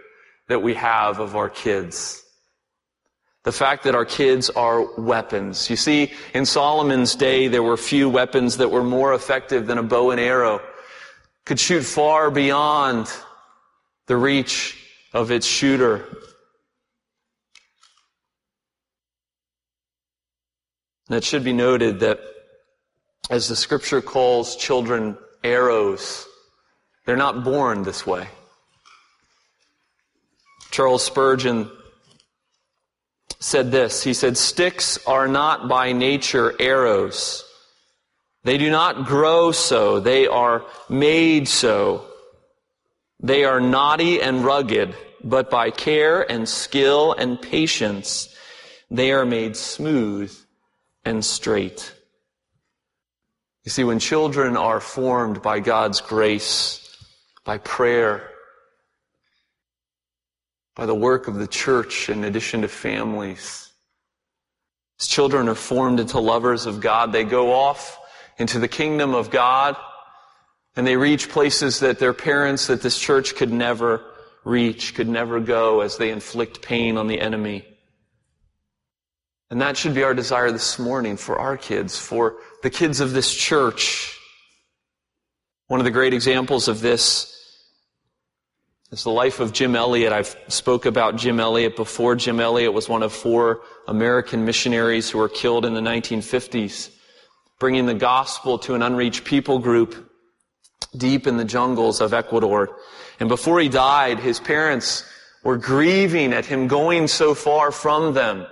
that 0.49 0.62
we 0.62 0.73
have 0.73 1.19
of 1.19 1.36
our 1.36 1.49
kids. 1.49 2.23
The 3.43 3.51
fact 3.53 3.86
that 3.86 3.95
our 3.95 4.05
kids 4.05 4.49
are 4.49 4.99
weapons. 4.99 5.69
You 5.69 5.77
see, 5.77 6.12
in 6.33 6.45
Solomon's 6.45 7.15
day, 7.15 7.47
there 7.47 7.63
were 7.63 7.77
few 7.77 8.10
weapons 8.10 8.57
that 8.57 8.69
were 8.69 8.83
more 8.83 9.13
effective 9.13 9.67
than 9.67 9.77
a 9.77 9.83
bow 9.83 10.12
and 10.12 10.19
arrow. 10.19 10.62
Could 11.45 11.60
shoot 11.60 11.83
far 11.83 12.29
beyond 12.29 13.10
the 14.07 14.17
reach 14.17 14.77
of 15.13 15.31
its 15.31 15.47
shooter. 15.47 16.05
And 21.07 21.15
it 21.15 21.23
should 21.23 21.45
be 21.45 21.53
noted 21.53 22.01
that 22.01 22.19
as 23.29 23.47
the 23.47 23.55
scripture 23.55 24.01
calls 24.01 24.55
children 24.55 25.17
arrows, 25.43 26.25
they're 27.05 27.15
not 27.15 27.43
born 27.43 27.83
this 27.83 28.05
way. 28.05 28.27
Charles 30.71 31.03
Spurgeon 31.03 31.69
said 33.39 33.71
this. 33.71 34.03
He 34.03 34.13
said, 34.13 34.37
Sticks 34.37 34.97
are 35.05 35.27
not 35.27 35.67
by 35.67 35.91
nature 35.91 36.53
arrows. 36.59 37.43
They 38.43 38.57
do 38.57 38.69
not 38.69 39.05
grow 39.05 39.51
so. 39.51 39.99
They 39.99 40.27
are 40.27 40.65
made 40.89 41.47
so. 41.47 42.05
They 43.19 43.43
are 43.43 43.59
knotty 43.59 44.21
and 44.21 44.45
rugged, 44.45 44.95
but 45.23 45.49
by 45.49 45.71
care 45.71 46.29
and 46.29 46.47
skill 46.47 47.13
and 47.13 47.41
patience, 47.41 48.33
they 48.91 49.11
are 49.11 49.25
made 49.25 49.57
smooth 49.57 50.33
and 51.03 51.25
straight. 51.25 51.93
You 53.67 53.71
see, 53.71 53.84
when 53.84 53.99
children 53.99 54.56
are 54.56 54.80
formed 54.80 55.41
by 55.41 55.60
God's 55.60 55.99
grace, 55.99 56.89
by 57.43 57.58
prayer, 57.58 58.30
by 60.73 60.86
the 60.86 60.95
work 60.95 61.27
of 61.27 61.36
the 61.36 61.47
church 61.47 62.08
in 62.08 62.23
addition 62.23 62.62
to 62.62 62.69
families. 62.69 63.69
As 65.01 65.08
children 65.08 65.49
are 65.49 65.53
formed 65.53 65.99
into 65.99 66.17
lovers 66.17 66.65
of 66.65 66.80
God, 66.80 67.12
they 67.12 67.25
go 67.25 67.51
off 67.51 67.99
into 68.38 68.58
the 68.58 68.69
kingdom 68.69 69.13
of 69.13 69.32
God 69.32 69.75
and 70.77 70.88
they 70.88 70.95
reach 70.95 71.27
places 71.27 71.82
that 71.82 71.99
their 71.99 72.13
parents, 72.13 72.67
that 72.67 72.82
this 72.82 72.97
church 72.97 73.36
could 73.36 73.51
never 73.51 74.01
reach, 74.45 74.95
could 74.95 75.10
never 75.10 75.41
go 75.41 75.82
as 75.82 75.97
they 75.97 76.12
inflict 76.12 76.62
pain 76.62 76.95
on 76.97 77.08
the 77.08 77.19
enemy. 77.19 77.65
And 79.49 79.62
that 79.62 79.77
should 79.77 79.93
be 79.93 80.03
our 80.03 80.13
desire 80.13 80.51
this 80.51 80.77
morning 80.77 81.15
for 81.15 81.39
our 81.39 81.55
kids, 81.55 81.97
for 81.97 82.36
the 82.63 82.69
kids 82.69 82.99
of 82.99 83.13
this 83.13 83.33
church. 83.33 84.19
One 85.67 85.79
of 85.79 85.86
the 85.86 85.91
great 85.91 86.13
examples 86.13 86.67
of 86.67 86.81
this 86.81 87.33
is 88.91 89.03
the 89.03 89.10
life 89.10 89.39
of 89.39 89.53
Jim 89.53 89.75
Elliot. 89.75 90.12
I've 90.12 90.36
spoke 90.49 90.86
about 90.86 91.15
Jim 91.15 91.39
Elliot 91.39 91.77
before. 91.77 92.15
Jim 92.15 92.41
Elliot 92.41 92.73
was 92.73 92.89
one 92.89 93.03
of 93.03 93.13
four 93.13 93.62
American 93.88 94.43
missionaries 94.43 95.10
who 95.10 95.17
were 95.17 95.29
killed 95.29 95.65
in 95.65 95.73
the 95.73 95.81
1950s, 95.81 96.89
bringing 97.57 97.86
the 97.86 97.93
gospel 97.93 98.60
to 98.60 98.75
an 98.75 98.81
unreached 98.81 99.23
people 99.23 99.60
group. 99.60 100.03
deep 100.95 101.27
in 101.27 101.38
the 101.38 101.45
jungles 101.45 102.01
of 102.01 102.13
Ecuador. 102.13 102.75
And 103.19 103.27
before 103.29 103.60
he 103.60 103.67
died, 103.67 104.19
his 104.19 104.39
parents 104.39 105.03
were 105.43 105.57
grieving 105.57 106.33
at 106.33 106.45
him 106.45 106.67
going 106.67 107.07
so 107.07 107.36
far 107.36 107.71
from 107.71 108.13
them 108.13 108.47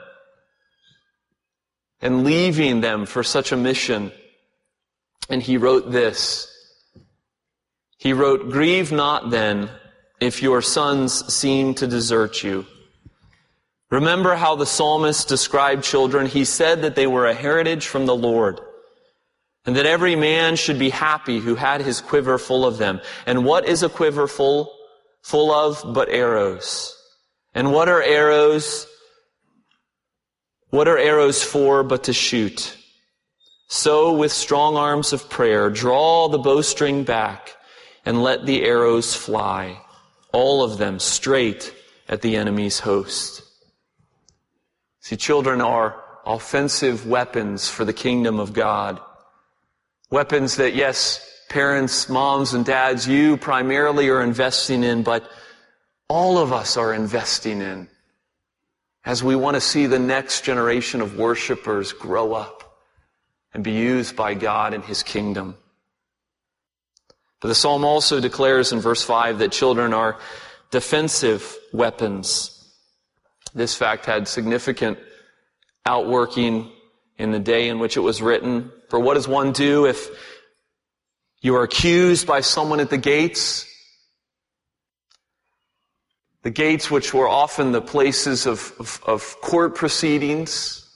and 2.01 2.23
leaving 2.23 2.81
them 2.81 3.05
for 3.05 3.23
such 3.23 3.51
a 3.51 3.57
mission. 3.57 4.11
And 5.29 5.41
he 5.41 5.57
wrote 5.57 5.91
this. 5.91 6.51
He 7.97 8.13
wrote, 8.13 8.51
Grieve 8.51 8.91
not 8.91 9.29
then 9.29 9.69
if 10.19 10.41
your 10.41 10.61
sons 10.61 11.33
seem 11.33 11.73
to 11.75 11.87
desert 11.87 12.43
you. 12.43 12.65
Remember 13.89 14.35
how 14.35 14.55
the 14.55 14.65
psalmist 14.65 15.27
described 15.27 15.83
children. 15.83 16.25
He 16.25 16.45
said 16.45 16.81
that 16.81 16.95
they 16.95 17.07
were 17.07 17.27
a 17.27 17.33
heritage 17.33 17.87
from 17.87 18.05
the 18.05 18.15
Lord 18.15 18.59
and 19.65 19.75
that 19.75 19.85
every 19.85 20.15
man 20.15 20.55
should 20.55 20.77
be 20.77 20.89
happy 20.89 21.39
who 21.39 21.55
had 21.55 21.81
his 21.81 22.01
quiver 22.01 22.37
full 22.37 22.65
of 22.65 22.77
them. 22.77 23.01
And 23.25 23.45
what 23.45 23.67
is 23.67 23.83
a 23.83 23.89
quiver 23.89 24.27
full, 24.27 24.71
full 25.23 25.51
of 25.51 25.93
but 25.93 26.09
arrows? 26.09 26.95
And 27.53 27.71
what 27.71 27.89
are 27.89 28.01
arrows? 28.01 28.87
What 30.75 30.89
are 30.89 30.97
arrows 30.97 31.41
for 31.41 31.83
but 31.83 32.03
to 32.03 32.11
shoot? 32.11 32.75
So 33.69 34.13
with 34.13 34.33
strong 34.33 34.75
arms 34.75 35.13
of 35.13 35.29
prayer, 35.29 35.69
draw 35.69 36.27
the 36.27 36.37
bowstring 36.37 37.05
back 37.05 37.55
and 38.05 38.21
let 38.21 38.45
the 38.45 38.65
arrows 38.65 39.15
fly, 39.15 39.79
all 40.33 40.65
of 40.65 40.77
them 40.77 40.99
straight 40.99 41.73
at 42.09 42.21
the 42.21 42.35
enemy's 42.35 42.79
host. 42.79 43.41
See, 44.99 45.15
children 45.15 45.61
are 45.61 45.95
offensive 46.25 47.07
weapons 47.07 47.69
for 47.69 47.85
the 47.85 47.93
kingdom 47.93 48.37
of 48.41 48.51
God. 48.51 48.99
Weapons 50.11 50.57
that, 50.57 50.75
yes, 50.75 51.25
parents, 51.47 52.09
moms, 52.09 52.53
and 52.53 52.65
dads, 52.65 53.07
you 53.07 53.37
primarily 53.37 54.09
are 54.09 54.21
investing 54.21 54.83
in, 54.83 55.03
but 55.03 55.25
all 56.09 56.37
of 56.37 56.51
us 56.51 56.75
are 56.75 56.93
investing 56.93 57.61
in 57.61 57.87
as 59.05 59.23
we 59.23 59.35
want 59.35 59.55
to 59.55 59.61
see 59.61 59.85
the 59.85 59.99
next 59.99 60.43
generation 60.43 60.99
of 60.99 61.17
worshipers 61.17 61.93
grow 61.93 62.33
up 62.33 62.79
and 63.53 63.63
be 63.63 63.71
used 63.71 64.15
by 64.15 64.33
God 64.33 64.73
in 64.73 64.81
His 64.81 65.03
kingdom. 65.03 65.55
But 67.39 67.49
the 67.49 67.55
psalm 67.55 67.85
also 67.85 68.19
declares 68.19 68.71
in 68.71 68.79
verse 68.79 69.03
5 69.03 69.39
that 69.39 69.51
children 69.51 69.93
are 69.93 70.17
defensive 70.71 71.55
weapons. 71.71 72.51
This 73.53 73.75
fact 73.75 74.05
had 74.07 74.27
significant 74.27 74.97
outworking 75.85 76.71
in 77.17 77.31
the 77.31 77.39
day 77.39 77.69
in 77.69 77.79
which 77.79 77.97
it 77.97 78.01
was 78.01 78.21
written. 78.21 78.71
For 78.89 78.99
what 78.99 79.13
does 79.13 79.27
one 79.27 79.51
do 79.51 79.85
if 79.85 80.09
you 81.41 81.55
are 81.55 81.63
accused 81.63 82.25
by 82.25 82.41
someone 82.41 82.79
at 82.79 82.89
the 82.89 82.97
gates? 82.97 83.71
The 86.45 86.51
gates, 86.51 86.91
which 86.91 87.11
were 87.11 87.27
often 87.27 87.71
the 87.71 87.81
places 87.81 88.45
of, 88.45 88.71
of, 88.77 89.01
of 89.07 89.41
court 89.41 89.73
proceedings. 89.73 90.87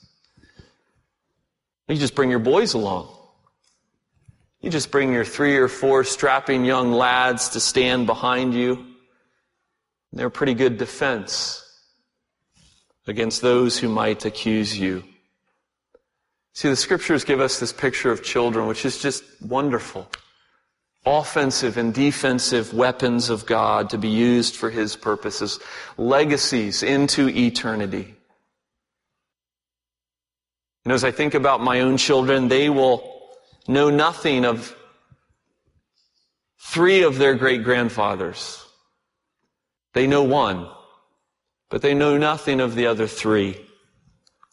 You 1.88 1.96
just 1.96 2.14
bring 2.14 2.30
your 2.30 2.38
boys 2.38 2.74
along. 2.74 3.12
You 4.60 4.70
just 4.70 4.92
bring 4.92 5.12
your 5.12 5.24
three 5.24 5.56
or 5.56 5.66
four 5.66 6.04
strapping 6.04 6.64
young 6.64 6.92
lads 6.92 7.48
to 7.48 7.60
stand 7.60 8.06
behind 8.06 8.54
you. 8.54 8.94
They're 10.12 10.28
a 10.28 10.30
pretty 10.30 10.54
good 10.54 10.78
defense 10.78 11.66
against 13.08 13.42
those 13.42 13.76
who 13.76 13.88
might 13.88 14.24
accuse 14.24 14.78
you. 14.78 15.02
See, 16.52 16.68
the 16.68 16.76
scriptures 16.76 17.24
give 17.24 17.40
us 17.40 17.58
this 17.58 17.72
picture 17.72 18.12
of 18.12 18.22
children, 18.22 18.68
which 18.68 18.84
is 18.84 19.02
just 19.02 19.24
wonderful. 19.42 20.08
Offensive 21.06 21.78
and 21.78 21.94
defensive 21.94 22.74
weapons 22.74 23.30
of 23.30 23.46
God 23.46 23.90
to 23.90 23.98
be 23.98 24.08
used 24.08 24.54
for 24.54 24.68
His 24.68 24.96
purposes. 24.96 25.58
Legacies 25.96 26.82
into 26.82 27.28
eternity. 27.28 28.14
And 30.84 30.92
as 30.92 31.04
I 31.04 31.10
think 31.10 31.34
about 31.34 31.62
my 31.62 31.80
own 31.80 31.96
children, 31.96 32.48
they 32.48 32.68
will 32.68 33.30
know 33.66 33.88
nothing 33.88 34.44
of 34.44 34.76
three 36.58 37.02
of 37.02 37.18
their 37.18 37.34
great 37.34 37.64
grandfathers. 37.64 38.64
They 39.94 40.06
know 40.06 40.22
one, 40.22 40.68
but 41.70 41.82
they 41.82 41.94
know 41.94 42.18
nothing 42.18 42.60
of 42.60 42.74
the 42.74 42.86
other 42.86 43.06
three. 43.06 43.56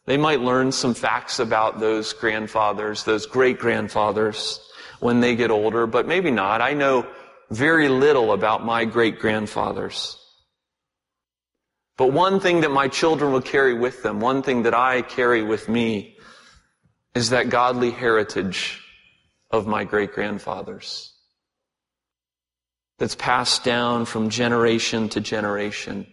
They 0.05 0.17
might 0.17 0.39
learn 0.39 0.71
some 0.71 0.93
facts 0.93 1.39
about 1.39 1.79
those 1.79 2.13
grandfathers, 2.13 3.03
those 3.03 3.25
great 3.25 3.59
grandfathers 3.59 4.66
when 4.99 5.19
they 5.19 5.35
get 5.35 5.51
older, 5.51 5.87
but 5.87 6.07
maybe 6.07 6.31
not. 6.31 6.61
I 6.61 6.73
know 6.73 7.07
very 7.49 7.89
little 7.89 8.33
about 8.33 8.65
my 8.65 8.85
great 8.85 9.19
grandfathers. 9.19 10.17
But 11.97 12.11
one 12.11 12.39
thing 12.39 12.61
that 12.61 12.71
my 12.71 12.87
children 12.87 13.31
will 13.31 13.41
carry 13.41 13.73
with 13.73 14.03
them, 14.03 14.19
one 14.19 14.43
thing 14.43 14.63
that 14.63 14.73
I 14.75 15.01
carry 15.01 15.41
with 15.41 15.67
me, 15.67 16.17
is 17.15 17.31
that 17.31 17.49
godly 17.49 17.91
heritage 17.91 18.83
of 19.49 19.65
my 19.65 19.83
great 19.83 20.13
grandfathers 20.13 21.13
that's 22.99 23.15
passed 23.15 23.63
down 23.63 24.05
from 24.05 24.29
generation 24.29 25.09
to 25.09 25.21
generation 25.21 26.05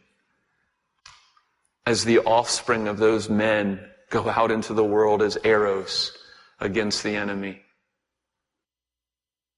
as 1.87 2.05
the 2.05 2.21
offspring 2.21 2.89
of 2.89 2.99
those 2.99 3.29
men 3.29 3.81
go 4.11 4.29
out 4.29 4.51
into 4.51 4.73
the 4.73 4.85
world 4.85 5.21
as 5.21 5.37
arrows 5.45 6.17
against 6.61 7.03
the 7.03 7.17
enemy. 7.17 7.61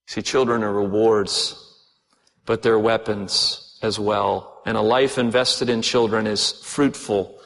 See, 0.06 0.22
children 0.22 0.62
are 0.62 0.72
rewards, 0.72 1.56
but 2.44 2.62
they're 2.62 2.78
weapons 2.78 3.78
as 3.82 3.98
well. 3.98 4.62
And 4.64 4.76
a 4.76 4.82
life 4.82 5.18
invested 5.18 5.68
in 5.68 5.82
children 5.82 6.26
is 6.26 6.52
fruitful 6.52 7.38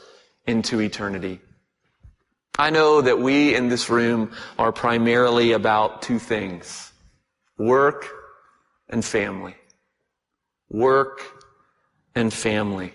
into 0.47 0.81
eternity. 0.81 1.41
I 2.59 2.71
know 2.71 3.01
that 3.01 3.19
we 3.19 3.55
in 3.55 3.69
this 3.69 3.89
room 3.89 4.33
are 4.59 4.73
primarily 4.73 5.53
about 5.53 6.03
two 6.03 6.19
things. 6.19 6.93
Work 7.57 8.09
and 8.89 9.05
family. 9.05 9.55
Work 10.69 11.23
and 12.15 12.33
family. 12.33 12.93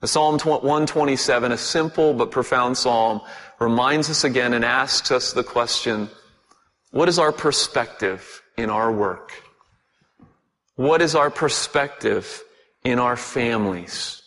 The 0.00 0.08
Psalm 0.08 0.38
127, 0.38 1.52
a 1.52 1.56
simple 1.56 2.12
but 2.12 2.30
profound 2.30 2.76
psalm, 2.76 3.22
reminds 3.58 4.10
us 4.10 4.24
again 4.24 4.52
and 4.52 4.64
asks 4.64 5.10
us 5.10 5.32
the 5.32 5.42
question, 5.42 6.10
what 6.90 7.08
is 7.08 7.18
our 7.18 7.32
perspective 7.32 8.42
in 8.56 8.70
our 8.70 8.92
work? 8.92 9.32
What 10.76 11.02
is 11.02 11.14
our 11.14 11.30
perspective 11.30 12.42
in 12.84 12.98
our 12.98 13.16
families? 13.16 14.22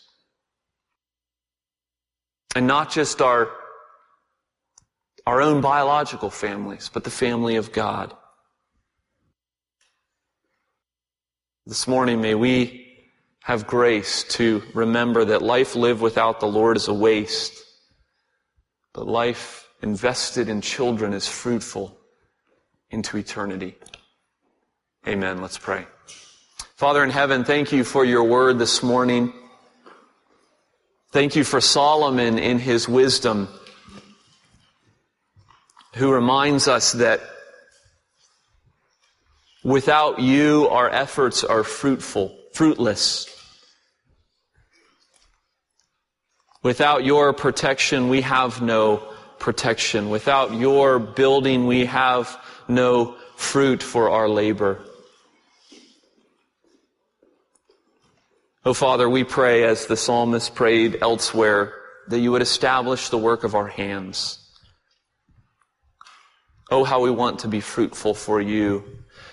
And 2.56 2.68
not 2.68 2.92
just 2.92 3.22
our, 3.22 3.50
our 5.26 5.42
own 5.42 5.62
biological 5.62 6.30
families, 6.30 6.90
but 6.92 7.04
the 7.04 7.12
family 7.12 7.56
of 7.56 7.72
God. 7.72 8.16
This 11.66 11.88
morning, 11.88 12.20
may 12.20 12.34
we 12.34 12.88
have 13.44 13.68
grace 13.68 14.24
to 14.24 14.64
remember 14.74 15.26
that 15.26 15.44
life 15.44 15.76
lived 15.76 16.02
without 16.02 16.40
the 16.40 16.48
Lord 16.48 16.78
is 16.78 16.88
a 16.88 16.94
waste, 16.94 17.54
but 18.94 19.08
life 19.08 19.68
invested 19.84 20.50
in 20.50 20.62
children 20.62 21.14
is 21.14 21.28
fruitful 21.28 21.99
into 22.92 23.18
eternity. 23.18 23.76
Amen. 25.08 25.42
Let's 25.42 25.58
pray. 25.58 25.86
Father 26.76 27.04
in 27.04 27.10
heaven, 27.10 27.44
thank 27.44 27.72
you 27.72 27.84
for 27.84 28.06
your 28.06 28.24
word 28.24 28.58
this 28.58 28.82
morning. 28.82 29.34
Thank 31.12 31.36
you 31.36 31.44
for 31.44 31.60
Solomon 31.60 32.38
in 32.38 32.60
his 32.60 32.88
wisdom, 32.88 33.48
who 35.96 36.12
reminds 36.12 36.68
us 36.68 36.94
that 36.94 37.22
without 39.64 40.20
you, 40.20 40.68
our 40.70 40.90
efforts 40.90 41.44
are 41.44 41.64
fruitful, 41.64 42.38
fruitless. 42.54 43.28
Without 46.62 47.04
your 47.04 47.34
protection, 47.34 48.10
we 48.10 48.22
have 48.22 48.62
no 48.62 48.98
protection. 49.40 50.10
Without 50.10 50.54
your 50.54 51.00
building, 51.00 51.66
we 51.66 51.86
have 51.86 52.38
no 52.70 53.16
fruit 53.36 53.82
for 53.82 54.10
our 54.10 54.30
labor. 54.30 54.84
Oh, 58.66 58.74
Father, 58.74 59.10
we 59.10 59.24
pray 59.24 59.64
as 59.64 59.88
the 59.88 59.98
psalmist 59.98 60.54
prayed 60.54 61.00
elsewhere 61.02 61.74
that 62.10 62.20
you 62.20 62.32
would 62.32 62.42
establish 62.42 63.10
the 63.10 63.18
work 63.18 63.44
of 63.44 63.56
our 63.56 63.68
hands. 63.68 64.38
Oh, 66.70 66.84
how 66.84 67.02
we 67.02 67.10
want 67.10 67.40
to 67.40 67.48
be 67.48 67.62
fruitful 67.62 68.14
for 68.14 68.40
you. 68.40 68.84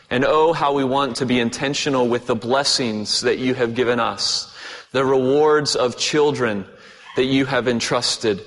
And 0.09 0.24
oh, 0.24 0.53
how 0.53 0.72
we 0.72 0.84
want 0.84 1.16
to 1.16 1.26
be 1.26 1.41
intentional 1.41 2.09
with 2.09 2.26
the 2.26 2.37
blessings 2.37 3.22
that 3.22 3.39
you 3.39 3.55
have 3.55 3.74
given 3.74 3.99
us, 3.99 4.55
the 4.93 5.05
rewards 5.05 5.74
of 5.74 5.99
children 5.99 6.64
that 7.16 7.24
you 7.24 7.45
have 7.45 7.66
entrusted 7.66 8.43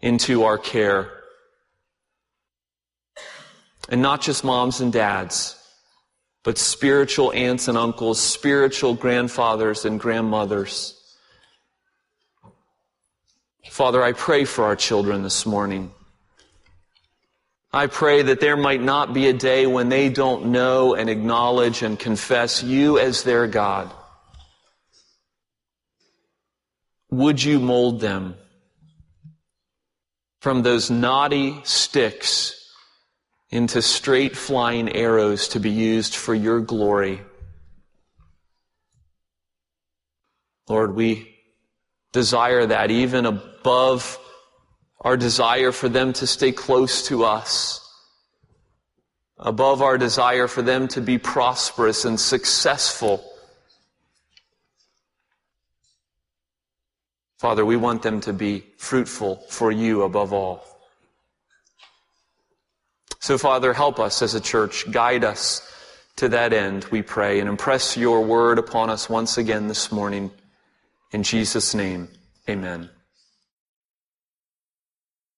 into 0.00 0.44
our 0.44 0.56
care. 0.56 1.19
And 3.90 4.00
not 4.00 4.22
just 4.22 4.44
moms 4.44 4.80
and 4.80 4.92
dads, 4.92 5.56
but 6.44 6.56
spiritual 6.56 7.32
aunts 7.32 7.68
and 7.68 7.76
uncles, 7.76 8.20
spiritual 8.20 8.94
grandfathers 8.94 9.84
and 9.84 9.98
grandmothers. 9.98 10.96
Father, 13.68 14.02
I 14.02 14.12
pray 14.12 14.44
for 14.44 14.64
our 14.64 14.76
children 14.76 15.22
this 15.22 15.44
morning. 15.44 15.90
I 17.72 17.86
pray 17.86 18.22
that 18.22 18.40
there 18.40 18.56
might 18.56 18.82
not 18.82 19.12
be 19.12 19.28
a 19.28 19.32
day 19.32 19.66
when 19.66 19.88
they 19.88 20.08
don't 20.08 20.46
know 20.46 20.94
and 20.94 21.10
acknowledge 21.10 21.82
and 21.82 21.98
confess 21.98 22.62
you 22.62 22.98
as 22.98 23.22
their 23.22 23.46
God. 23.46 23.92
Would 27.10 27.42
you 27.42 27.58
mold 27.58 28.00
them 28.00 28.36
from 30.40 30.62
those 30.62 30.90
knotty 30.90 31.60
sticks 31.64 32.59
into 33.50 33.82
straight 33.82 34.36
flying 34.36 34.90
arrows 34.94 35.48
to 35.48 35.60
be 35.60 35.70
used 35.70 36.14
for 36.14 36.34
your 36.34 36.60
glory? 36.60 37.20
Lord, 40.68 40.94
we 40.94 41.36
desire 42.12 42.66
that 42.66 42.90
even 42.92 43.26
above 43.26 44.18
our 45.00 45.16
desire 45.16 45.72
for 45.72 45.88
them 45.88 46.12
to 46.12 46.26
stay 46.26 46.52
close 46.52 47.08
to 47.08 47.24
us, 47.24 47.80
above 49.36 49.82
our 49.82 49.98
desire 49.98 50.46
for 50.46 50.62
them 50.62 50.86
to 50.88 51.00
be 51.00 51.18
prosperous 51.18 52.04
and 52.04 52.20
successful. 52.20 53.24
Father, 57.38 57.64
we 57.64 57.76
want 57.76 58.02
them 58.02 58.20
to 58.20 58.32
be 58.32 58.64
fruitful 58.76 59.36
for 59.48 59.72
you 59.72 60.02
above 60.02 60.32
all. 60.32 60.69
So, 63.20 63.36
Father, 63.36 63.74
help 63.74 64.00
us 64.00 64.22
as 64.22 64.34
a 64.34 64.40
church. 64.40 64.90
Guide 64.90 65.24
us 65.24 65.66
to 66.16 66.28
that 66.30 66.52
end, 66.52 66.84
we 66.90 67.02
pray, 67.02 67.38
and 67.40 67.48
impress 67.48 67.96
your 67.96 68.22
word 68.22 68.58
upon 68.58 68.90
us 68.90 69.08
once 69.08 69.38
again 69.38 69.68
this 69.68 69.92
morning. 69.92 70.30
In 71.12 71.22
Jesus' 71.22 71.74
name, 71.74 72.08
amen. 72.48 72.88